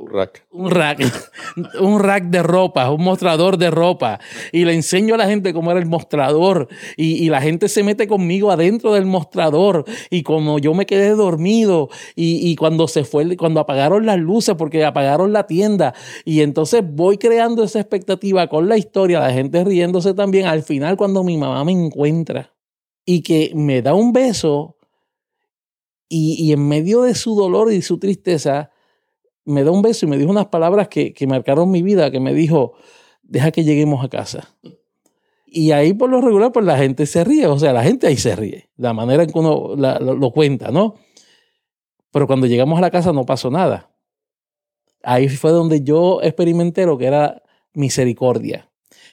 un 0.00 0.10
rack. 0.10 0.46
Un 0.50 0.70
rack. 0.70 0.98
un 1.80 2.00
rack 2.00 2.24
de 2.24 2.42
ropa, 2.42 2.90
un 2.90 3.04
mostrador 3.04 3.58
de 3.58 3.70
ropa. 3.70 4.18
Y 4.50 4.64
le 4.64 4.72
enseño 4.72 5.14
a 5.14 5.18
la 5.18 5.26
gente 5.26 5.52
cómo 5.52 5.70
era 5.70 5.78
el 5.78 5.86
mostrador. 5.86 6.68
Y, 6.96 7.28
la 7.28 7.42
gente 7.42 7.68
se 7.68 7.82
mete 7.82 8.08
conmigo 8.08 8.50
adentro 8.50 8.94
del 8.94 9.04
mostrador. 9.04 9.84
Y 10.08 10.22
como 10.22 10.58
yo 10.58 10.72
me 10.72 10.86
quedé 10.86 11.10
dormido. 11.10 11.90
Y, 12.16 12.56
cuando 12.56 12.88
se 12.88 13.04
fue, 13.04 13.36
cuando 13.36 13.60
apagaron 13.60 14.06
las 14.06 14.18
luces, 14.18 14.54
porque 14.56 14.84
apagaron 14.84 15.34
la 15.34 15.46
tienda. 15.46 15.94
Y 16.24 16.40
entonces 16.40 16.82
voy 16.82 17.18
creando 17.18 17.62
esa 17.62 17.80
expectativa 17.80 18.48
con 18.48 18.68
la 18.68 18.78
historia, 18.78 19.20
la 19.20 19.32
gente 19.32 19.62
riéndose 19.64 20.14
también. 20.14 20.46
Al 20.46 20.62
final, 20.62 20.96
cuando 20.96 21.22
mi 21.22 21.36
mamá 21.36 21.62
me 21.64 21.72
encuentra 21.72 22.54
y 23.04 23.22
que 23.22 23.52
me 23.54 23.82
da 23.82 23.94
un 23.94 24.12
beso 24.12 24.76
Y, 26.08 26.36
y 26.42 26.52
en 26.52 26.66
medio 26.66 27.02
de 27.02 27.14
su 27.14 27.36
dolor 27.36 27.72
y 27.72 27.82
su 27.82 27.98
tristeza, 27.98 28.70
me 29.50 29.64
da 29.64 29.70
un 29.70 29.82
beso 29.82 30.06
y 30.06 30.08
me 30.08 30.18
dijo 30.18 30.30
unas 30.30 30.46
palabras 30.46 30.88
que, 30.88 31.12
que 31.12 31.26
marcaron 31.26 31.70
mi 31.70 31.82
vida, 31.82 32.10
que 32.10 32.20
me 32.20 32.34
dijo, 32.34 32.74
deja 33.22 33.50
que 33.50 33.64
lleguemos 33.64 34.04
a 34.04 34.08
casa. 34.08 34.56
Y 35.46 35.72
ahí 35.72 35.94
por 35.94 36.10
lo 36.10 36.20
regular, 36.20 36.52
pues 36.52 36.64
la 36.64 36.78
gente 36.78 37.06
se 37.06 37.24
ríe, 37.24 37.46
o 37.46 37.58
sea, 37.58 37.72
la 37.72 37.82
gente 37.82 38.06
ahí 38.06 38.16
se 38.16 38.36
ríe, 38.36 38.70
la 38.76 38.92
manera 38.92 39.24
en 39.24 39.30
que 39.30 39.38
uno 39.38 39.74
lo, 39.76 40.14
lo 40.14 40.30
cuenta, 40.30 40.70
¿no? 40.70 40.94
Pero 42.12 42.26
cuando 42.26 42.46
llegamos 42.46 42.78
a 42.78 42.82
la 42.82 42.90
casa 42.90 43.12
no 43.12 43.26
pasó 43.26 43.50
nada. 43.50 43.90
Ahí 45.02 45.28
fue 45.28 45.50
donde 45.50 45.82
yo 45.82 46.20
experimenté 46.22 46.86
lo 46.86 46.98
que 46.98 47.06
era 47.06 47.42
misericordia, 47.72 48.70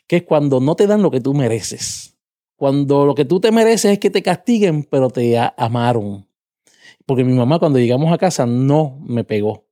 que 0.08 0.18
es 0.18 0.24
cuando 0.24 0.60
no 0.60 0.76
te 0.76 0.88
dan 0.88 1.02
lo 1.02 1.12
que 1.12 1.22
tú 1.22 1.34
mereces. 1.34 2.18
Cuando 2.56 3.06
lo 3.06 3.14
que 3.14 3.26
tú 3.26 3.40
te 3.40 3.52
mereces 3.52 3.94
es 3.94 4.00
que 4.00 4.10
te 4.10 4.24
castiguen, 4.24 4.84
pero 4.84 5.10
te 5.10 5.38
amaron. 5.58 6.28
Porque 7.06 7.24
mi 7.24 7.34
mamá 7.34 7.60
cuando 7.60 7.80
llegamos 7.80 8.12
a 8.12 8.18
casa 8.18 8.46
no 8.46 9.00
me 9.02 9.24
pegó. 9.24 9.67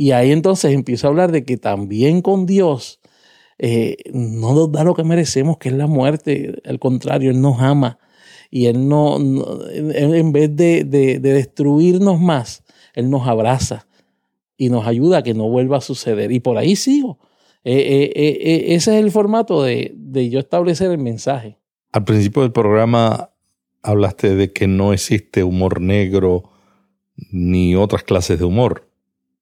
Y 0.00 0.12
ahí 0.12 0.30
entonces 0.30 0.72
empiezo 0.72 1.06
a 1.06 1.10
hablar 1.10 1.32
de 1.32 1.42
que 1.44 1.56
también 1.56 2.22
con 2.22 2.46
Dios 2.46 3.00
eh, 3.58 3.96
no 4.12 4.54
nos 4.54 4.70
da 4.70 4.84
lo 4.84 4.94
que 4.94 5.02
merecemos, 5.02 5.58
que 5.58 5.70
es 5.70 5.74
la 5.74 5.88
muerte. 5.88 6.62
Al 6.64 6.78
contrario, 6.78 7.32
Él 7.32 7.40
nos 7.40 7.60
ama. 7.60 7.98
Y 8.48 8.66
Él 8.66 8.88
no, 8.88 9.18
en 9.18 10.30
vez 10.32 10.54
de, 10.54 10.84
de- 10.84 11.18
de 11.18 11.32
destruirnos 11.32 12.20
más, 12.20 12.62
Él 12.94 13.10
nos 13.10 13.26
abraza 13.26 13.88
y 14.56 14.68
nos 14.70 14.86
ayuda 14.86 15.18
a 15.18 15.22
que 15.24 15.34
no 15.34 15.48
vuelva 15.48 15.78
a 15.78 15.80
suceder. 15.80 16.30
Y 16.30 16.38
por 16.38 16.58
ahí 16.58 16.76
sigo. 16.76 17.18
Eh, 17.64 18.12
eh, 18.14 18.74
ese 18.76 18.96
es 18.96 19.04
el 19.04 19.10
formato 19.10 19.64
de, 19.64 19.92
de 19.96 20.30
yo 20.30 20.38
establecer 20.38 20.92
el 20.92 20.98
mensaje. 20.98 21.58
Al 21.90 22.04
principio 22.04 22.42
del 22.42 22.52
programa 22.52 23.30
hablaste 23.82 24.36
de 24.36 24.52
que 24.52 24.68
no 24.68 24.92
existe 24.92 25.42
humor 25.42 25.80
negro 25.80 26.44
ni 27.32 27.74
otras 27.74 28.04
clases 28.04 28.38
de 28.38 28.44
humor. 28.44 28.87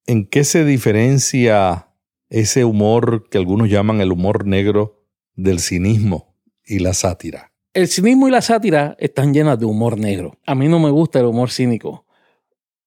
¿En 0.09 0.25
qué 0.25 0.45
se 0.45 0.65
diferencia 0.65 1.89
ese 2.29 2.65
humor 2.65 3.29
que 3.29 3.39
algunos 3.39 3.69
llaman 3.69 4.01
el 4.01 4.13
humor 4.13 4.47
negro 4.47 5.05
del 5.35 5.59
cinismo 5.59 6.37
y 6.65 6.79
la 6.79 6.95
sátira? 6.95 7.53
El 7.75 7.89
cinismo 7.89 8.29
y 8.29 8.31
la 8.31 8.41
sátira 8.41 8.97
están 9.01 9.35
llenas 9.35 9.59
de 9.59 9.67
humor 9.67 9.99
negro. 9.99 10.39
A 10.47 10.55
mí 10.55 10.69
no 10.69 10.79
me 10.79 10.91
gusta 10.91 11.19
el 11.19 11.27
humor 11.27 11.51
cínico. 11.51 12.07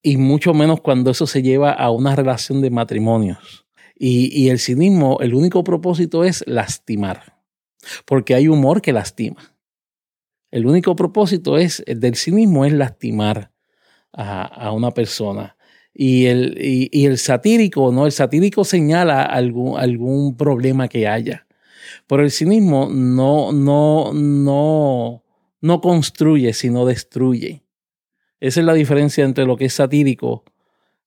Y 0.02 0.16
mucho 0.16 0.54
menos 0.54 0.80
cuando 0.80 1.12
eso 1.12 1.28
se 1.28 1.42
lleva 1.42 1.74
a 1.74 1.92
una 1.92 2.16
relación 2.16 2.62
de 2.62 2.70
matrimonios. 2.70 3.66
Y, 3.96 4.30
y 4.34 4.50
el 4.50 4.60
cinismo, 4.60 5.18
el 5.20 5.34
único 5.34 5.62
propósito 5.66 6.24
es 6.24 6.46
lastimar. 6.48 7.38
Porque 8.06 8.34
hay 8.34 8.48
humor 8.48 8.82
que 8.82 8.94
lastima. 8.94 9.58
El 10.52 10.66
único 10.66 10.96
propósito 10.96 11.58
es, 11.58 11.84
el 11.86 12.00
del 12.00 12.16
cinismo 12.16 12.64
es 12.64 12.72
lastimar 12.72 13.52
a, 14.14 14.44
a 14.44 14.72
una 14.72 14.92
persona. 14.92 15.58
Y 16.02 16.28
el, 16.28 16.58
y, 16.58 16.88
y 16.94 17.08
el 17.08 17.18
satírico, 17.18 17.92
¿no? 17.92 18.06
El 18.06 18.14
satírico 18.14 18.64
señala 18.64 19.22
algún, 19.22 19.78
algún 19.78 20.38
problema 20.38 20.88
que 20.88 21.10
haya. 21.10 21.46
Pero 22.08 22.24
el 22.24 22.32
cinismo 22.32 22.88
no, 22.90 23.52
no, 23.52 24.14
no, 24.14 25.26
no 25.60 25.82
construye, 25.82 26.54
sino 26.54 26.86
destruye. 26.86 27.64
Esa 28.40 28.62
es 28.62 28.66
la 28.66 28.76
diferencia 28.76 29.26
entre 29.26 29.46
lo 29.46 29.58
que 29.58 29.66
es 29.66 29.74
satírico 29.74 30.46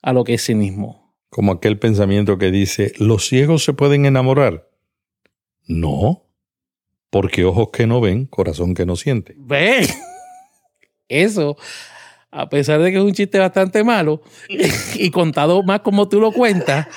a 0.02 0.12
lo 0.12 0.24
que 0.24 0.34
es 0.34 0.44
cinismo. 0.44 1.16
Como 1.30 1.52
aquel 1.52 1.78
pensamiento 1.78 2.36
que 2.36 2.50
dice, 2.50 2.92
¿los 2.98 3.26
ciegos 3.26 3.64
se 3.64 3.72
pueden 3.72 4.04
enamorar? 4.04 4.68
No, 5.66 6.26
porque 7.08 7.46
ojos 7.46 7.70
que 7.72 7.86
no 7.86 8.02
ven, 8.02 8.26
corazón 8.26 8.74
que 8.74 8.84
no 8.84 8.96
siente. 8.96 9.36
Ve, 9.38 9.88
eso, 11.08 11.56
a 12.34 12.48
pesar 12.48 12.80
de 12.80 12.90
que 12.90 12.96
es 12.96 13.02
un 13.04 13.12
chiste 13.12 13.38
bastante 13.38 13.84
malo 13.84 14.22
y 14.94 15.10
contado 15.10 15.62
más 15.62 15.80
como 15.80 16.08
tú 16.08 16.18
lo 16.20 16.32
cuentas, 16.32 16.88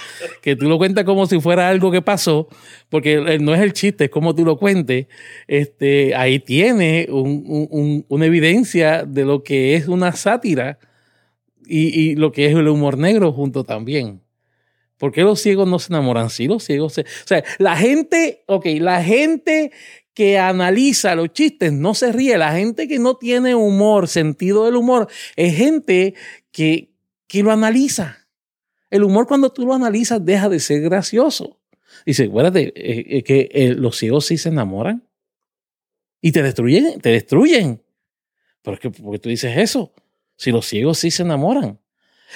que 0.42 0.56
tú 0.56 0.68
lo 0.70 0.78
cuentas 0.78 1.04
como 1.04 1.28
si 1.28 1.40
fuera 1.42 1.68
algo 1.70 1.92
que 1.92 2.02
pasó, 2.02 2.48
porque 2.90 3.38
no 3.40 3.54
es 3.54 3.62
el 3.62 3.74
chiste, 3.74 4.06
es 4.06 4.10
como 4.10 4.34
tú 4.34 4.46
lo 4.46 4.58
cuentes, 4.58 5.08
este, 5.48 6.16
ahí 6.16 6.40
tiene 6.40 7.08
un- 7.10 7.44
un- 7.46 7.68
un- 7.70 8.06
una 8.08 8.26
evidencia 8.26 9.04
de 9.04 9.26
lo 9.26 9.44
que 9.44 9.76
es 9.76 9.88
una 9.88 10.14
sátira 10.14 10.80
y, 11.68 11.88
y 12.12 12.16
lo 12.16 12.32
que 12.32 12.46
es 12.46 12.56
el 12.56 12.68
humor 12.68 12.98
negro 12.98 13.32
junto 13.34 13.64
también. 13.64 14.22
¿Por 14.98 15.12
qué 15.12 15.24
los 15.24 15.42
ciegos 15.42 15.68
no 15.68 15.78
se 15.80 15.92
enamoran? 15.92 16.30
Sí, 16.30 16.48
los 16.48 16.64
ciegos 16.64 16.94
se... 16.94 17.02
O 17.02 17.06
sea, 17.26 17.44
la 17.58 17.76
gente, 17.76 18.44
ok, 18.46 18.66
la 18.80 19.04
gente 19.04 19.72
que 20.16 20.40
analiza 20.40 21.14
los 21.14 21.34
chistes 21.34 21.74
no 21.74 21.94
se 21.94 22.12
ríe. 22.12 22.38
La 22.38 22.54
gente 22.54 22.88
que 22.88 22.98
no 22.98 23.18
tiene 23.18 23.54
humor, 23.54 24.08
sentido 24.08 24.66
del 24.66 24.78
humor, 24.78 25.08
es 25.36 25.56
gente 25.56 26.16
que, 26.52 26.96
que 27.28 27.44
lo 27.44 27.52
analiza. 27.52 28.26
El 28.90 29.04
humor 29.04 29.28
cuando 29.28 29.52
tú 29.52 29.66
lo 29.66 29.74
analizas 29.74 30.24
deja 30.26 30.48
de 30.48 30.62
ser 30.62 30.82
gracioso. 30.82 31.60
Dice, 32.06 32.24
acuérdate, 32.24 32.74
eh, 32.76 33.18
eh, 33.18 33.24
que 33.24 33.50
eh, 33.52 33.76
los 33.76 33.98
ciegos 33.98 34.26
sí 34.26 34.38
se 34.38 34.50
enamoran. 34.50 35.06
Y 36.22 36.32
te 36.32 36.42
destruyen, 36.42 37.00
te 37.02 37.10
destruyen. 37.10 37.84
Pero 38.62 38.76
es 38.76 38.80
que, 38.80 38.90
porque 38.90 39.20
tú 39.20 39.30
dices 39.30 39.58
eso? 39.58 39.94
Si 40.38 40.52
los 40.52 40.66
ciegos 40.66 40.98
sí 40.98 41.12
se 41.12 41.24
enamoran. 41.24 41.80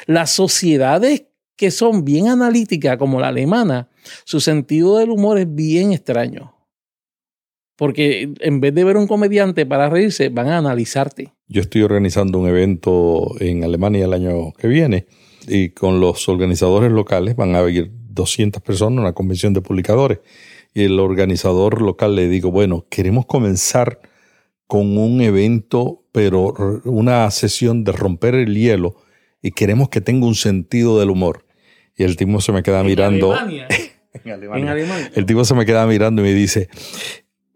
Las 0.06 0.32
sociedades 0.32 1.24
que 1.56 1.72
son 1.72 2.04
bien 2.04 2.28
analíticas, 2.28 2.98
como 2.98 3.22
la 3.22 3.30
alemana, 3.30 3.90
su 4.26 4.42
sentido 4.42 4.98
del 4.98 5.12
humor 5.12 5.40
es 5.40 5.54
bien 5.54 5.94
extraño. 5.94 6.59
Porque 7.80 8.34
en 8.42 8.60
vez 8.60 8.76
de 8.76 8.84
ver 8.84 8.98
un 8.98 9.08
comediante 9.08 9.66
para 9.66 9.90
reírse, 9.90 10.28
van 10.28 10.50
a 10.50 10.58
analizarte. 10.58 11.32
Yo 11.48 11.62
estoy 11.62 11.82
organizando 11.82 12.38
un 12.38 12.50
evento 12.50 13.38
en 13.40 13.64
Alemania 13.64 14.04
el 14.04 14.12
año 14.12 14.52
que 14.52 14.68
viene 14.68 15.06
y 15.48 15.70
con 15.70 16.02
los 16.02 16.28
organizadores 16.28 16.92
locales 16.92 17.38
van 17.38 17.56
a 17.56 17.62
ir 17.70 17.90
200 18.10 18.62
personas, 18.62 19.00
una 19.00 19.14
convención 19.14 19.54
de 19.54 19.62
publicadores. 19.62 20.20
Y 20.74 20.84
el 20.84 21.00
organizador 21.00 21.82
local 21.82 22.18
le 22.18 22.28
digo, 22.28 22.52
bueno, 22.52 22.86
queremos 22.90 23.26
comenzar 23.26 24.02
con 24.68 24.98
un 24.98 25.22
evento, 25.22 26.04
pero 26.12 26.54
una 26.84 27.32
sesión 27.32 27.86
de 27.86 27.94
romper 27.94 28.36
el 28.36 28.56
hielo 28.56 28.98
y 29.42 29.52
queremos 29.52 29.88
que 29.88 30.02
tenga 30.02 30.28
un 30.28 30.36
sentido 30.36 31.00
del 31.00 31.12
humor. 31.12 31.46
Y 31.96 32.04
el 32.04 32.18
tipo 32.18 32.42
se 32.42 32.52
me 32.52 32.62
queda 32.62 32.84
mirando. 32.84 33.34
En 34.12 34.32
Alemania. 34.32 34.64
En 34.64 34.68
Alemania. 34.68 35.12
El 35.14 35.26
tipo 35.28 35.46
se 35.46 35.54
me 35.54 35.68
queda 35.68 35.86
mirando 35.86 36.24
y 36.24 36.26
me 36.26 36.34
dice, 36.34 36.68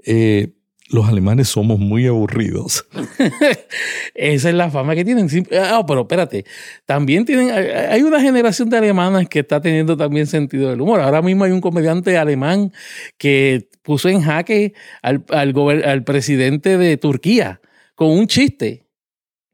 eh, 0.05 0.53
los 0.89 1.07
alemanes 1.07 1.47
somos 1.47 1.79
muy 1.79 2.05
aburridos. 2.07 2.85
Esa 4.13 4.49
es 4.49 4.55
la 4.55 4.69
fama 4.69 4.95
que 4.95 5.05
tienen. 5.05 5.27
Ah, 5.59 5.83
pero 5.87 6.01
espérate. 6.01 6.45
También 6.85 7.25
tienen. 7.25 7.49
hay- 7.51 8.01
una 8.03 8.21
generación 8.21 8.69
de 8.69 8.77
alemanas 8.77 9.27
que 9.27 9.39
está 9.39 9.61
teniendo 9.61 9.97
también 9.97 10.27
sentido 10.27 10.69
del 10.69 10.81
humor. 10.81 10.99
Ahora 10.99 11.21
mismo 11.21 11.45
hay 11.45 11.51
un 11.51 11.61
comediante 11.61 12.17
alemán 12.17 12.71
que 13.17 13.69
puso 13.81 14.09
en 14.09 14.21
jaque 14.21 14.73
al, 15.01 15.23
al, 15.29 15.53
al 15.83 16.03
presidente 16.03 16.77
de 16.77 16.97
Turquía 16.97 17.61
con 17.95 18.09
un 18.11 18.27
chiste. 18.27 18.85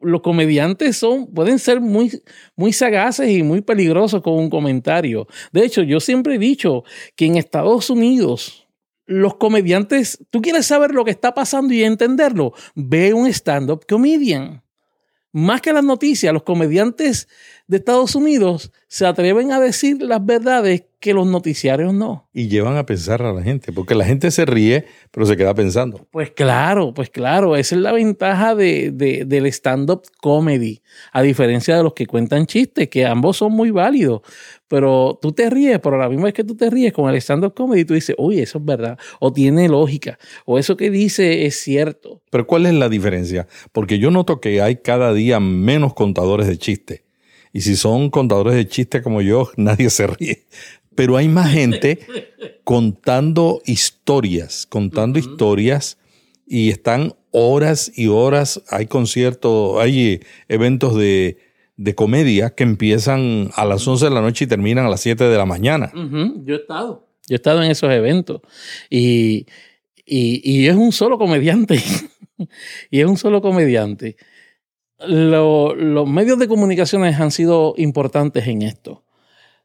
Los 0.01 0.21
comediantes 0.21 0.95
son, 0.97 1.27
pueden 1.27 1.59
ser 1.59 1.81
muy, 1.81 2.21
muy 2.55 2.71
sagaces 2.71 3.29
y 3.29 3.43
muy 3.43 3.61
peligrosos 3.61 4.21
con 4.21 4.33
un 4.35 4.49
comentario. 4.49 5.27
De 5.51 5.65
hecho, 5.65 5.83
yo 5.83 5.99
siempre 5.99 6.35
he 6.35 6.39
dicho 6.39 6.83
que 7.17 7.25
en 7.25 7.35
Estados 7.35 7.89
Unidos 7.89 8.65
los 9.11 9.35
comediantes, 9.37 10.19
tú 10.29 10.39
quieres 10.41 10.67
saber 10.67 10.91
lo 10.91 11.03
que 11.03 11.09
está 11.11 11.33
pasando 11.33 11.73
y 11.73 11.83
entenderlo, 11.83 12.53
ve 12.75 13.11
un 13.13 13.25
stand-up 13.27 13.85
comedian. 13.89 14.61
Más 15.31 15.61
que 15.61 15.73
las 15.73 15.83
noticias, 15.83 16.33
los 16.33 16.41
comediantes 16.43 17.27
de 17.67 17.77
Estados 17.77 18.15
Unidos 18.15 18.71
se 18.87 19.05
atreven 19.05 19.51
a 19.51 19.59
decir 19.59 20.01
las 20.01 20.25
verdades 20.25 20.85
que 20.99 21.13
los 21.13 21.27
noticiarios 21.27 21.93
no. 21.93 22.27
Y 22.33 22.47
llevan 22.47 22.77
a 22.77 22.85
pensar 22.85 23.21
a 23.21 23.31
la 23.31 23.43
gente, 23.43 23.71
porque 23.71 23.93
la 23.93 24.05
gente 24.05 24.31
se 24.31 24.45
ríe, 24.45 24.85
pero 25.11 25.25
se 25.27 25.37
queda 25.37 25.53
pensando. 25.53 26.07
Pues 26.11 26.31
claro, 26.31 26.93
pues 26.95 27.09
claro, 27.11 27.55
esa 27.55 27.75
es 27.75 27.81
la 27.81 27.91
ventaja 27.91 28.55
de, 28.55 28.89
de- 28.91 29.23
del 29.25 29.45
stand-up 29.47 30.01
comedy, 30.19 30.81
a 31.11 31.21
diferencia 31.21 31.77
de 31.77 31.83
los 31.83 31.93
que 31.93 32.07
cuentan 32.07 32.47
chistes, 32.47 32.89
que 32.89 33.05
ambos 33.05 33.37
son 33.37 33.53
muy 33.53 33.69
válidos, 33.69 34.21
pero 34.69 35.17
tú 35.19 35.33
te 35.33 35.49
ríes, 35.49 35.79
pero 35.79 35.95
a 35.95 35.99
la 35.99 36.07
misma 36.07 36.25
vez 36.25 36.35
que 36.35 36.43
tú 36.43 36.55
te 36.55 36.69
ríes 36.69 36.93
con 36.93 37.09
el 37.09 37.15
stand-up 37.17 37.55
comedy, 37.55 37.83
tú 37.83 37.95
dices, 37.95 38.15
uy, 38.17 38.39
eso 38.39 38.59
es 38.59 38.65
verdad, 38.65 38.97
o 39.19 39.33
tiene 39.33 39.67
lógica, 39.67 40.17
o 40.45 40.59
eso 40.59 40.77
que 40.77 40.91
dice 40.91 41.45
es 41.45 41.59
cierto. 41.59 42.21
Pero 42.29 42.45
¿cuál 42.47 42.67
es 42.67 42.73
la 42.75 42.87
diferencia? 42.87 43.47
Porque 43.73 43.97
yo 43.97 44.11
noto 44.11 44.39
que 44.39 44.61
hay 44.61 44.77
cada 44.77 45.11
día 45.13 45.39
menos 45.39 45.95
contadores 45.95 46.47
de 46.47 46.57
chistes. 46.57 47.01
Y 47.51 47.61
si 47.61 47.75
son 47.75 48.11
contadores 48.11 48.53
de 48.53 48.67
chistes 48.67 49.01
como 49.01 49.21
yo, 49.21 49.49
nadie 49.57 49.89
se 49.89 50.05
ríe. 50.05 50.45
Pero 50.93 51.17
hay 51.17 51.27
más 51.27 51.51
gente 51.51 51.99
contando 52.63 53.61
historias, 53.65 54.67
contando 54.67 55.17
historias 55.17 55.97
y 56.45 56.69
están 56.69 57.15
horas 57.31 57.91
y 57.95 58.07
horas. 58.07 58.61
Hay 58.69 58.85
conciertos, 58.85 59.81
hay 59.81 60.21
eventos 60.47 60.95
de, 60.95 61.48
de 61.81 61.95
comedia 61.95 62.49
que 62.55 62.63
empiezan 62.63 63.51
a 63.55 63.63
las 63.63 63.87
11 63.87 64.05
de 64.05 64.11
la 64.11 64.19
noche 64.21 64.43
y 64.43 64.47
terminan 64.47 64.85
a 64.85 64.89
las 64.89 64.99
7 64.99 65.23
de 65.23 65.37
la 65.37 65.45
mañana. 65.45 65.91
Yo 66.45 66.55
he 66.55 66.57
estado. 66.57 67.07
Yo 67.27 67.35
he 67.35 67.37
estado 67.37 67.63
en 67.63 67.71
esos 67.71 67.89
eventos. 67.91 68.41
Y, 68.89 69.45
y, 70.05 70.41
y 70.43 70.67
es 70.67 70.75
un 70.75 70.91
solo 70.91 71.17
comediante. 71.17 71.79
y 72.91 72.99
es 72.99 73.05
un 73.05 73.15
solo 73.17 73.41
comediante. 73.41 74.17
lo- 75.07 75.73
los 75.75 76.07
medios 76.07 76.37
de 76.39 76.47
comunicaciones 76.49 77.19
han 77.19 77.31
sido 77.31 77.73
importantes 77.77 78.47
en 78.47 78.61
esto. 78.63 79.05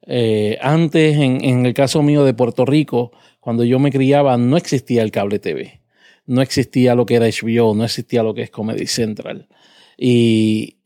Eh, 0.06 0.58
antes, 0.60 1.16
en, 1.16 1.42
en 1.44 1.66
el 1.66 1.74
caso 1.74 2.02
mío 2.02 2.24
de 2.24 2.34
Puerto 2.34 2.64
Rico, 2.64 3.10
cuando 3.40 3.64
yo 3.64 3.78
me 3.78 3.90
criaba, 3.90 4.36
no 4.36 4.56
existía 4.56 5.02
el 5.02 5.10
cable 5.10 5.38
TV. 5.40 5.80
No 6.26 6.42
existía 6.42 6.94
lo 6.94 7.06
que 7.06 7.16
era 7.16 7.26
HBO, 7.26 7.74
no 7.74 7.84
existía 7.84 8.22
lo 8.22 8.34
que 8.34 8.42
es 8.42 8.50
Comedy 8.50 8.86
Central. 8.86 9.48
Y, 9.96 10.76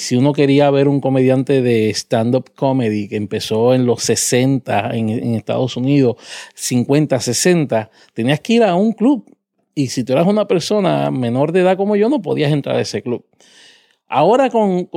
si 0.00 0.16
uno 0.16 0.32
quería 0.32 0.70
ver 0.70 0.88
un 0.88 1.00
comediante 1.00 1.62
de 1.62 1.90
stand-up 1.90 2.52
comedy 2.54 3.08
que 3.08 3.16
empezó 3.16 3.74
en 3.74 3.86
los 3.86 4.02
60 4.02 4.90
en, 4.94 5.34
Estados 5.34 5.76
Unidos, 5.76 6.16
50, 6.54 7.20
60, 7.20 7.90
tenías 8.12 8.40
que 8.40 8.54
ir 8.54 8.62
a 8.64 8.74
un 8.74 8.92
club. 8.92 9.24
Y 9.74 9.88
si 9.88 10.04
tú 10.04 10.12
eras 10.14 10.26
una 10.26 10.48
persona 10.48 11.10
menor 11.10 11.52
de 11.52 11.60
edad 11.60 11.76
como 11.76 11.96
yo, 11.96 12.08
no 12.08 12.22
podías 12.22 12.52
entrar 12.52 12.76
a 12.76 12.80
ese 12.80 13.02
club. 13.02 13.24
Ahora 14.08 14.50
con, 14.50 14.88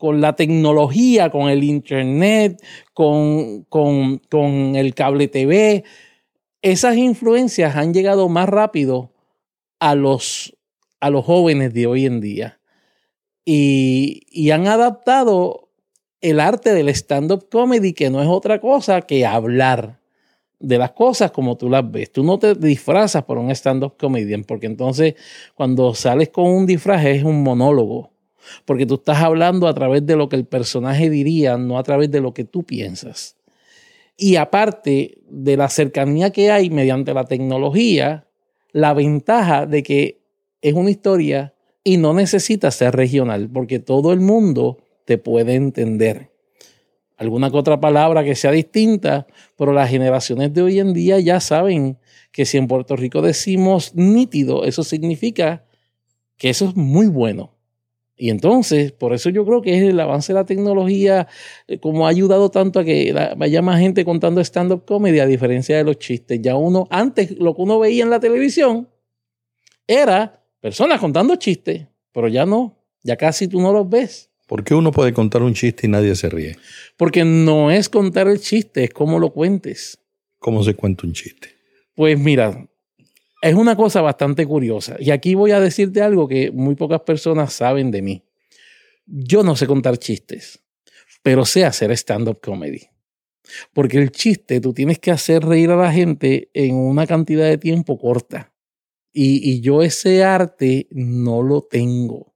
la 0.00 0.34
tecnología, 0.34 1.30
con 1.30 1.48
el 1.48 1.62
internet, 1.62 2.60
con, 2.92 3.66
el 4.76 4.94
cable 4.94 5.28
TV, 5.28 5.84
esas 6.60 6.96
influencias 6.96 7.76
han 7.76 7.94
llegado 7.94 8.28
más 8.28 8.48
rápido 8.48 9.12
a 9.78 9.94
los 9.94 10.52
jóvenes 11.00 11.72
de 11.72 11.86
hoy 11.86 12.06
en 12.06 12.20
día. 12.20 12.55
Y, 13.48 14.50
han 14.50 14.66
adaptado 14.66 15.70
el 16.20 16.40
arte 16.40 16.74
del 16.74 16.88
stand-up 16.90 17.48
comedy, 17.48 17.94
que 17.94 18.10
no 18.10 18.20
es 18.20 18.28
otra 18.28 18.60
cosa 18.60 19.00
que 19.02 19.24
hablar 19.24 20.00
de 20.58 20.78
las 20.78 20.92
cosas 20.92 21.30
como 21.30 21.56
tú 21.56 21.70
las 21.70 21.90
ves. 21.90 22.12
Tú 22.12 22.24
no 22.24 22.38
te 22.38 22.54
disfrazas 22.54 23.24
por 23.24 23.38
un 23.38 23.50
stand-up 23.50 23.96
comedian, 23.96 24.44
porque 24.44 24.66
entonces 24.66 25.14
cuando 25.54 25.94
sales 25.94 26.30
con 26.30 26.46
un 26.46 26.66
disfraz 26.66 27.04
es 27.06 27.22
un 27.22 27.42
monólogo 27.42 28.16
porque 28.64 28.86
tú 28.86 28.94
estás 28.94 29.18
hablando 29.18 29.68
a 29.68 29.74
través 29.74 30.04
de 30.06 30.16
lo 30.16 30.28
que 30.28 30.36
el 30.36 30.46
personaje 30.46 31.10
diría, 31.10 31.56
no 31.56 31.78
a 31.78 31.82
través 31.82 32.10
de 32.10 32.20
lo 32.20 32.34
que 32.34 32.44
tú 32.44 32.64
piensas. 32.64 33.36
Y 34.16 34.36
aparte 34.36 35.18
de 35.28 35.56
la 35.56 35.68
cercanía 35.68 36.30
que 36.30 36.50
hay 36.50 36.70
mediante 36.70 37.12
la 37.12 37.24
tecnología, 37.24 38.26
la 38.72 38.94
ventaja 38.94 39.66
de 39.66 39.82
que 39.82 40.20
es 40.62 40.74
una 40.74 40.90
historia 40.90 41.54
y 41.86 41.98
no 41.98 42.14
necesita 42.14 42.72
ser 42.72 42.96
regional, 42.96 43.48
porque 43.48 43.78
todo 43.78 44.12
el 44.12 44.18
mundo 44.18 44.78
te 45.04 45.18
puede 45.18 45.54
entender. 45.54 46.32
Alguna 47.16 47.48
que 47.48 47.58
otra 47.58 47.78
palabra 47.78 48.24
que 48.24 48.34
sea 48.34 48.50
distinta, 48.50 49.28
pero 49.56 49.72
las 49.72 49.88
generaciones 49.88 50.52
de 50.52 50.62
hoy 50.62 50.80
en 50.80 50.92
día 50.92 51.20
ya 51.20 51.38
saben 51.38 51.96
que 52.32 52.44
si 52.44 52.58
en 52.58 52.66
Puerto 52.66 52.96
Rico 52.96 53.22
decimos 53.22 53.94
nítido, 53.94 54.64
eso 54.64 54.82
significa 54.82 55.64
que 56.36 56.50
eso 56.50 56.70
es 56.70 56.74
muy 56.74 57.06
bueno. 57.06 57.54
Y 58.16 58.30
entonces, 58.30 58.90
por 58.90 59.12
eso 59.12 59.30
yo 59.30 59.46
creo 59.46 59.62
que 59.62 59.78
es 59.78 59.88
el 59.88 60.00
avance 60.00 60.32
de 60.32 60.40
la 60.40 60.44
tecnología, 60.44 61.28
eh, 61.68 61.78
como 61.78 62.08
ha 62.08 62.10
ayudado 62.10 62.50
tanto 62.50 62.80
a 62.80 62.84
que 62.84 63.14
vaya 63.36 63.62
más 63.62 63.78
gente 63.78 64.04
contando 64.04 64.40
stand-up 64.40 64.84
comedy, 64.84 65.20
a 65.20 65.26
diferencia 65.26 65.76
de 65.76 65.84
los 65.84 66.00
chistes. 66.00 66.40
Ya 66.42 66.56
uno, 66.56 66.88
antes 66.90 67.38
lo 67.38 67.54
que 67.54 67.62
uno 67.62 67.78
veía 67.78 68.02
en 68.02 68.10
la 68.10 68.18
televisión 68.18 68.88
era 69.86 70.42
personas 70.66 70.98
contando 70.98 71.36
chistes, 71.36 71.86
pero 72.10 72.26
ya 72.26 72.44
no, 72.44 72.76
ya 73.04 73.16
casi 73.16 73.46
tú 73.46 73.60
no 73.60 73.72
los 73.72 73.88
ves. 73.88 74.30
¿Por 74.48 74.64
qué 74.64 74.74
uno 74.74 74.90
puede 74.90 75.12
contar 75.12 75.40
un 75.42 75.54
chiste 75.54 75.86
y 75.86 75.90
nadie 75.90 76.16
se 76.16 76.28
ríe? 76.28 76.56
Porque 76.96 77.24
no 77.24 77.70
es 77.70 77.88
contar 77.88 78.26
el 78.26 78.40
chiste, 78.40 78.82
es 78.82 78.90
cómo 78.90 79.20
lo 79.20 79.32
cuentes. 79.32 80.00
¿Cómo 80.40 80.64
se 80.64 80.74
cuenta 80.74 81.06
un 81.06 81.12
chiste? 81.12 81.50
Pues 81.94 82.18
mira, 82.18 82.66
es 83.40 83.54
una 83.54 83.76
cosa 83.76 84.00
bastante 84.00 84.44
curiosa. 84.44 84.96
Y 84.98 85.12
aquí 85.12 85.36
voy 85.36 85.52
a 85.52 85.60
decirte 85.60 86.02
algo 86.02 86.26
que 86.26 86.50
muy 86.50 86.74
pocas 86.74 87.02
personas 87.02 87.52
saben 87.52 87.92
de 87.92 88.02
mí. 88.02 88.24
Yo 89.06 89.44
no 89.44 89.54
sé 89.54 89.68
contar 89.68 89.98
chistes, 89.98 90.64
pero 91.22 91.44
sé 91.44 91.64
hacer 91.64 91.92
stand-up 91.92 92.40
comedy. 92.40 92.88
Porque 93.72 93.98
el 93.98 94.10
chiste 94.10 94.60
tú 94.60 94.74
tienes 94.74 94.98
que 94.98 95.12
hacer 95.12 95.44
reír 95.44 95.70
a 95.70 95.76
la 95.76 95.92
gente 95.92 96.50
en 96.54 96.74
una 96.74 97.06
cantidad 97.06 97.44
de 97.44 97.56
tiempo 97.56 98.00
corta. 98.00 98.52
Y, 99.18 99.50
y 99.50 99.60
yo 99.62 99.82
ese 99.82 100.22
arte 100.22 100.88
no 100.90 101.42
lo 101.42 101.62
tengo. 101.62 102.34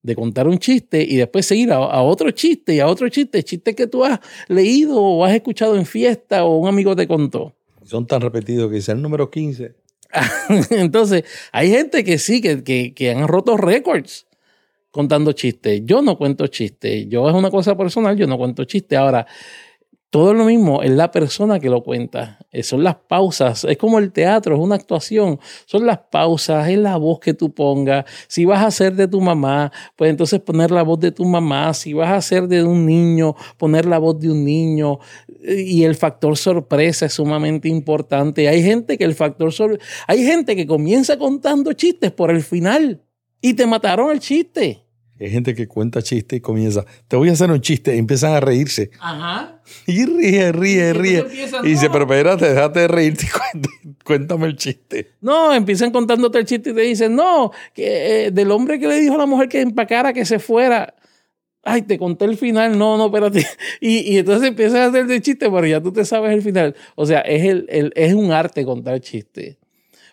De 0.00 0.16
contar 0.16 0.48
un 0.48 0.58
chiste 0.58 1.02
y 1.02 1.16
después 1.16 1.44
seguir 1.44 1.72
a, 1.72 1.76
a 1.76 2.00
otro 2.00 2.30
chiste 2.30 2.74
y 2.74 2.80
a 2.80 2.86
otro 2.86 3.06
chiste, 3.10 3.42
chistes 3.42 3.76
que 3.76 3.86
tú 3.86 4.02
has 4.02 4.20
leído 4.48 4.98
o 5.02 5.24
has 5.26 5.34
escuchado 5.34 5.76
en 5.76 5.84
fiesta 5.84 6.44
o 6.44 6.56
un 6.56 6.68
amigo 6.68 6.96
te 6.96 7.06
contó. 7.06 7.54
Son 7.84 8.06
tan 8.06 8.22
repetidos 8.22 8.70
que 8.70 8.76
dicen 8.76 8.96
el 8.96 9.02
número 9.02 9.30
15. 9.30 9.74
Entonces, 10.70 11.24
hay 11.52 11.70
gente 11.70 12.02
que 12.02 12.16
sí, 12.16 12.40
que, 12.40 12.64
que, 12.64 12.94
que 12.94 13.10
han 13.10 13.28
roto 13.28 13.58
récords 13.58 14.26
contando 14.90 15.32
chistes. 15.32 15.82
Yo 15.84 16.00
no 16.00 16.16
cuento 16.16 16.46
chistes. 16.46 17.06
Yo 17.10 17.28
es 17.28 17.34
una 17.34 17.50
cosa 17.50 17.76
personal, 17.76 18.16
yo 18.16 18.26
no 18.26 18.38
cuento 18.38 18.64
chistes. 18.64 18.98
Ahora, 18.98 19.26
todo 20.10 20.32
lo 20.32 20.44
mismo, 20.44 20.82
es 20.82 20.90
la 20.92 21.10
persona 21.10 21.58
que 21.60 21.68
lo 21.68 21.82
cuenta. 21.82 22.38
Eh, 22.52 22.62
Son 22.62 22.82
las 22.82 22.94
pausas. 22.94 23.64
Es 23.64 23.76
como 23.76 23.98
el 23.98 24.12
teatro, 24.12 24.54
es 24.54 24.60
una 24.60 24.76
actuación. 24.76 25.38
Son 25.66 25.84
las 25.84 25.98
pausas, 25.98 26.68
es 26.68 26.78
la 26.78 26.96
voz 26.96 27.18
que 27.20 27.34
tú 27.34 27.52
pongas. 27.52 28.04
Si 28.28 28.44
vas 28.44 28.62
a 28.62 28.68
hacer 28.68 28.94
de 28.94 29.08
tu 29.08 29.20
mamá, 29.20 29.72
pues 29.96 30.08
entonces 30.10 30.40
poner 30.40 30.70
la 30.70 30.82
voz 30.82 31.00
de 31.00 31.10
tu 31.12 31.24
mamá. 31.26 31.74
Si 31.74 31.92
vas 31.92 32.08
a 32.08 32.16
hacer 32.16 32.46
de 32.48 32.62
un 32.64 32.86
niño, 32.86 33.34
poner 33.58 33.84
la 33.84 33.98
voz 33.98 34.18
de 34.20 34.30
un 34.30 34.44
niño. 34.44 35.00
Eh, 35.44 35.62
Y 35.66 35.84
el 35.84 35.96
factor 35.96 36.36
sorpresa 36.38 37.06
es 37.06 37.12
sumamente 37.14 37.68
importante. 37.68 38.48
Hay 38.48 38.62
gente 38.62 38.96
que 38.96 39.04
el 39.04 39.14
factor 39.14 39.52
sor- 39.52 39.78
hay 40.06 40.24
gente 40.24 40.56
que 40.56 40.66
comienza 40.66 41.18
contando 41.18 41.72
chistes 41.74 42.12
por 42.12 42.30
el 42.30 42.42
final 42.42 43.02
y 43.42 43.52
te 43.54 43.66
mataron 43.66 44.10
el 44.12 44.20
chiste. 44.20 44.85
Hay 45.18 45.30
gente 45.30 45.54
que 45.54 45.66
cuenta 45.66 46.02
chistes 46.02 46.36
y 46.38 46.40
comienza, 46.40 46.84
te 47.08 47.16
voy 47.16 47.30
a 47.30 47.32
hacer 47.32 47.50
un 47.50 47.60
chiste, 47.60 47.94
y 47.94 47.98
empiezan 47.98 48.32
a 48.34 48.40
reírse. 48.40 48.90
Ajá. 49.00 49.52
Y 49.86 50.04
ríe, 50.04 50.52
ríe, 50.52 50.90
Y 50.90 50.92
ríe. 50.92 51.18
empiezan, 51.20 51.64
Y 51.66 51.70
dice, 51.70 51.86
"No". 51.86 51.92
pero 51.92 52.04
espérate, 52.04 52.48
déjate 52.52 52.80
de 52.80 52.88
reírte 52.88 53.24
y 53.24 53.28
cuént- 53.28 53.96
cuéntame 54.04 54.46
el 54.46 54.56
chiste. 54.56 55.12
No, 55.20 55.52
empiezan 55.52 55.90
contándote 55.90 56.38
el 56.38 56.44
chiste 56.44 56.70
y 56.70 56.74
te 56.74 56.80
dicen, 56.82 57.16
no, 57.16 57.50
que, 57.74 58.26
eh, 58.26 58.30
del 58.30 58.50
hombre 58.52 58.78
que 58.78 58.86
le 58.86 59.00
dijo 59.00 59.14
a 59.14 59.18
la 59.18 59.26
mujer 59.26 59.48
que 59.48 59.60
empacara, 59.60 60.12
que 60.12 60.24
se 60.24 60.38
fuera. 60.38 60.94
Ay, 61.64 61.82
te 61.82 61.98
conté 61.98 62.26
el 62.26 62.36
final, 62.36 62.78
no, 62.78 62.96
no, 62.96 63.06
espérate. 63.06 63.44
Y, 63.80 64.12
y 64.14 64.18
entonces 64.18 64.46
empiezas 64.48 64.76
a 64.78 64.86
hacer 64.86 65.10
el 65.10 65.20
chiste, 65.22 65.50
pero 65.50 65.66
ya 65.66 65.80
tú 65.80 65.92
te 65.92 66.04
sabes 66.04 66.32
el 66.32 66.42
final. 66.42 66.76
O 66.94 67.04
sea, 67.06 67.20
es, 67.22 67.42
el, 67.44 67.66
el- 67.68 67.92
es 67.96 68.14
un 68.14 68.30
arte 68.30 68.64
contar 68.64 69.00
chistes. 69.00 69.56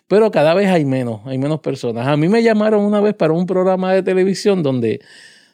Pero 0.06 0.30
cada 0.30 0.54
vez 0.54 0.68
hay 0.68 0.84
menos, 0.84 1.20
hay 1.24 1.38
menos 1.38 1.60
personas. 1.60 2.06
A 2.06 2.16
mí 2.16 2.28
me 2.28 2.42
llamaron 2.42 2.84
una 2.84 3.00
vez 3.00 3.14
para 3.14 3.32
un 3.32 3.46
programa 3.46 3.92
de 3.92 4.02
televisión 4.02 4.62
donde, 4.62 5.00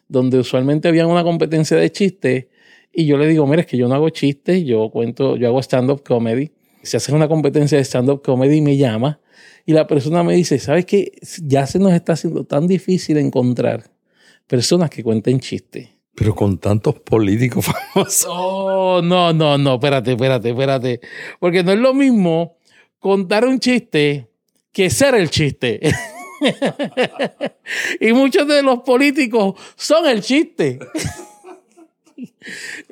donde 0.08 0.38
usualmente 0.38 0.88
había 0.88 1.06
una 1.06 1.22
competencia 1.22 1.76
de 1.76 1.90
chistes 1.92 2.46
y 2.92 3.06
yo 3.06 3.16
le 3.16 3.28
digo, 3.28 3.46
mira, 3.46 3.60
es 3.62 3.66
que 3.66 3.76
yo 3.76 3.86
no 3.86 3.94
hago 3.94 4.10
chistes, 4.10 4.64
yo 4.64 4.90
cuento, 4.90 5.36
yo 5.36 5.46
hago 5.48 5.60
stand-up 5.60 6.02
comedy. 6.02 6.50
Si 6.82 6.96
haces 6.96 7.14
una 7.14 7.28
competencia 7.28 7.78
de 7.78 7.84
stand-up 7.84 8.22
comedy, 8.22 8.60
me 8.60 8.76
llama 8.76 9.20
y 9.66 9.72
la 9.72 9.86
persona 9.86 10.22
me 10.22 10.34
dice, 10.34 10.58
¿sabes 10.58 10.86
qué? 10.86 11.12
Ya 11.42 11.66
se 11.66 11.78
nos 11.78 11.92
está 11.92 12.14
haciendo 12.14 12.44
tan 12.44 12.66
difícil 12.66 13.18
encontrar 13.18 13.90
personas 14.46 14.90
que 14.90 15.04
cuenten 15.04 15.38
chistes. 15.38 15.90
Pero 16.16 16.34
con 16.34 16.58
tantos 16.58 16.96
políticos 17.00 17.66
famosos. 17.94 18.26
Oh, 18.28 19.00
no, 19.02 19.32
no, 19.32 19.56
no, 19.58 19.74
espérate, 19.74 20.12
espérate, 20.12 20.50
espérate. 20.50 21.00
Porque 21.38 21.62
no 21.62 21.72
es 21.72 21.78
lo 21.78 21.94
mismo 21.94 22.56
contar 22.98 23.44
un 23.46 23.60
chiste 23.60 24.29
que 24.72 24.90
ser 24.90 25.14
el 25.14 25.30
chiste. 25.30 25.80
y 28.00 28.12
muchos 28.12 28.46
de 28.48 28.62
los 28.62 28.80
políticos 28.80 29.54
son 29.76 30.06
el 30.06 30.20
chiste. 30.22 30.78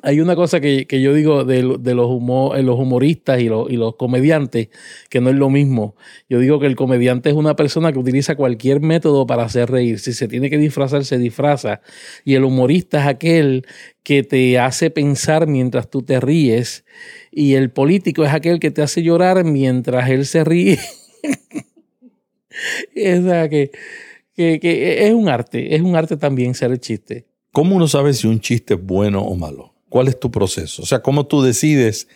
Hay 0.01 0.21
una 0.21 0.35
cosa 0.35 0.59
que, 0.59 0.87
que 0.87 1.01
yo 1.01 1.13
digo 1.13 1.43
de, 1.43 1.77
de 1.79 1.93
los, 1.95 2.07
humo- 2.07 2.55
eh, 2.55 2.63
los 2.63 2.79
humoristas 2.79 3.39
y 3.41 3.47
los, 3.47 3.69
y 3.69 3.75
los 3.77 3.95
comediantes, 3.95 4.69
que 5.09 5.21
no 5.21 5.29
es 5.29 5.35
lo 5.35 5.49
mismo. 5.51 5.95
Yo 6.29 6.39
digo 6.39 6.59
que 6.59 6.65
el 6.65 6.75
comediante 6.75 7.29
es 7.29 7.35
una 7.35 7.55
persona 7.55 7.91
que 7.93 7.99
utiliza 7.99 8.35
cualquier 8.35 8.79
método 8.81 9.27
para 9.27 9.43
hacer 9.43 9.69
reír. 9.69 9.99
Si 9.99 10.13
se 10.13 10.27
tiene 10.27 10.49
que 10.49 10.57
disfrazar, 10.57 11.05
se 11.05 11.19
disfraza. 11.19 11.81
Y 12.25 12.35
el 12.35 12.43
humorista 12.43 13.01
es 13.01 13.07
aquel 13.07 13.67
que 14.01 14.23
te 14.23 14.57
hace 14.57 14.89
pensar 14.89 15.45
mientras 15.45 15.89
tú 15.91 16.01
te 16.01 16.19
ríes. 16.19 16.83
Y 17.31 17.53
el 17.53 17.69
político 17.71 18.23
es 18.23 18.33
aquel 18.33 18.59
que 18.59 18.71
te 18.71 18.81
hace 18.81 19.03
llorar 19.03 19.43
mientras 19.43 20.09
él 20.09 20.25
se 20.25 20.43
ríe. 20.43 20.79
o 22.95 23.23
sea, 23.23 23.49
que, 23.49 23.71
que, 24.35 24.59
que 24.59 25.07
es 25.07 25.13
un 25.13 25.29
arte, 25.29 25.75
es 25.75 25.81
un 25.81 25.95
arte 25.95 26.17
también 26.17 26.53
ser 26.53 26.71
el 26.71 26.79
chiste. 26.79 27.27
¿Cómo 27.51 27.75
uno 27.75 27.87
sabe 27.87 28.13
si 28.13 28.27
un 28.27 28.39
chiste 28.39 28.75
es 28.75 28.83
bueno 28.83 29.21
o 29.21 29.35
malo? 29.35 29.73
¿Cuál 29.89 30.07
es 30.07 30.19
tu 30.19 30.29
proceso? 30.29 30.83
O 30.83 30.85
sea, 30.85 31.01
¿cómo 31.01 31.25
tú 31.25 31.41
decides 31.41 32.07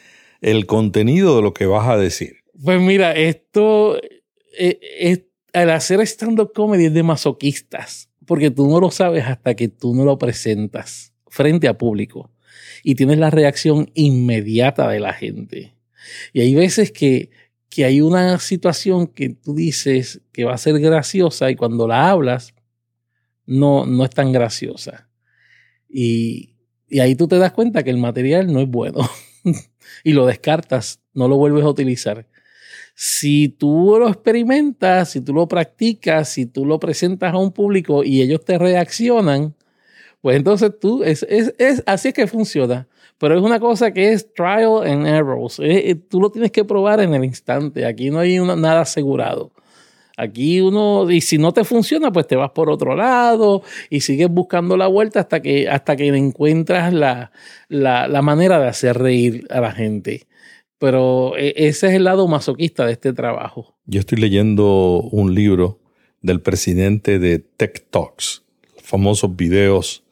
el 0.42 0.66
contenido 0.68 1.36
de 1.36 1.42
lo 1.42 1.54
que 1.54 1.66
vas 1.66 1.90
a 1.90 1.98
decir? 1.98 2.38
Pues 2.64 2.80
mira, 2.80 3.14
esto 3.14 3.98
eh, 4.58 4.80
es, 5.00 5.22
al 5.54 5.72
hacer 5.72 6.00
stand-up 6.02 6.54
comedy 6.54 6.86
es 6.86 6.94
de 6.94 7.04
masoquistas, 7.04 8.10
porque 8.26 8.52
tú 8.52 8.70
no 8.70 8.80
lo 8.80 8.92
sabes 8.92 9.26
hasta 9.26 9.56
que 9.56 9.68
tú 9.68 9.96
no 9.96 10.06
lo 10.06 10.18
presentas 10.18 11.14
frente 11.28 11.68
a 11.68 11.78
público 11.78 12.32
y 12.84 12.96
tienes 12.96 13.18
la 13.18 13.32
reacción 13.32 13.90
inmediata 13.96 14.88
de 14.90 15.00
la 15.00 15.14
gente. 15.14 15.74
Y 16.32 16.42
hay 16.42 16.54
veces 16.54 16.92
que, 16.92 17.32
que 17.74 17.86
hay 17.86 18.02
una 18.02 18.38
situación 18.38 19.08
que 19.08 19.30
tú 19.30 19.56
dices 19.56 20.22
que 20.32 20.44
va 20.46 20.54
a 20.54 20.60
ser 20.60 20.80
graciosa 20.80 21.50
y 21.50 21.56
cuando 21.56 21.88
la 21.88 22.12
hablas, 22.12 22.54
no, 23.48 23.88
no 23.88 24.04
es 24.04 24.12
tan 24.12 24.32
graciosa. 24.32 25.10
Y, 25.90 26.54
y 26.88 27.00
ahí 27.00 27.16
tú 27.16 27.28
te 27.28 27.40
das 27.40 27.52
cuenta 27.52 27.82
que 27.82 27.90
el 27.90 27.98
material 27.98 28.54
no 28.54 28.60
es 28.60 28.68
bueno 28.68 29.00
y 30.04 30.14
lo 30.14 30.28
descartas, 30.28 31.02
no 31.16 31.28
lo 31.28 31.38
vuelves 31.38 31.64
a 31.64 31.70
utilizar. 31.70 32.28
Si 32.94 33.50
tú 33.50 33.96
lo 33.98 34.08
experimentas, 34.08 35.10
si 35.10 35.22
tú 35.22 35.34
lo 35.34 35.48
practicas, 35.48 36.30
si 36.30 36.46
tú 36.46 36.68
lo 36.68 36.80
presentas 36.80 37.34
a 37.34 37.40
un 37.40 37.52
público 37.52 38.04
y 38.04 38.22
ellos 38.22 38.46
te 38.46 38.60
reaccionan, 38.60 39.56
pues 40.22 40.38
entonces 40.38 40.74
tú, 40.80 41.04
es, 41.04 41.26
es, 41.28 41.56
es 41.58 41.82
así 41.88 42.10
es 42.10 42.14
que 42.14 42.28
funciona. 42.28 42.88
Pero 43.24 43.38
es 43.38 43.42
una 43.42 43.62
cosa 43.62 43.94
que 43.94 44.12
es 44.12 44.34
trial 44.34 44.84
and 44.86 45.08
errors. 45.08 45.56
tú 46.10 46.20
lo 46.20 46.30
tienes 46.30 46.52
que 46.52 46.66
probar 46.66 47.00
en 47.00 47.14
el 47.14 47.24
instante. 47.24 47.86
Aquí 47.86 48.10
no 48.10 48.20
hay 48.20 48.38
nada 48.38 48.82
asegurado. 48.82 49.54
Aquí 50.18 50.60
uno, 50.60 51.10
y 51.10 51.22
si 51.22 51.38
no 51.38 51.54
te 51.54 51.64
funciona, 51.64 52.12
pues 52.12 52.28
te 52.28 52.36
vas 52.36 52.52
por 52.52 52.70
otro 52.70 52.98
lado 52.98 53.64
y 53.90 54.02
sigues 54.02 54.28
buscando 54.28 54.76
la 54.76 54.88
vuelta 54.88 55.22
hasta 55.22 55.42
que, 55.42 55.70
hasta 55.70 55.96
que 55.96 56.10
encuentras 56.10 56.92
la, 56.92 57.32
la, 57.70 58.10
la 58.10 58.22
manera 58.22 58.60
de 58.60 58.68
hacer 58.68 58.98
reír 58.98 59.48
a 59.50 59.62
la 59.62 59.72
gente. 59.72 60.28
Pero 60.78 61.38
e, 61.38 61.54
ese 61.56 61.88
es 61.88 61.94
el 61.94 62.04
lado 62.04 62.28
masoquista 62.28 62.86
de 62.86 62.92
este 62.92 63.14
trabajo. 63.14 63.78
Yo 63.86 64.02
estoy 64.02 64.18
leyendo 64.18 65.00
un 65.14 65.34
libro 65.34 65.80
del 66.22 66.42
presidente 66.42 67.20
de 67.20 67.40
Tech 67.40 67.86
Talks, 67.90 68.44
famosos 68.82 69.34
videos 69.38 70.03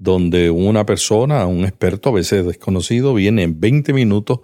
donde 0.00 0.50
una 0.50 0.86
persona, 0.86 1.46
un 1.46 1.64
experto 1.64 2.08
a 2.08 2.12
veces 2.12 2.46
desconocido, 2.46 3.14
viene 3.14 3.42
en 3.42 3.60
20 3.60 3.92
minutos, 3.92 4.40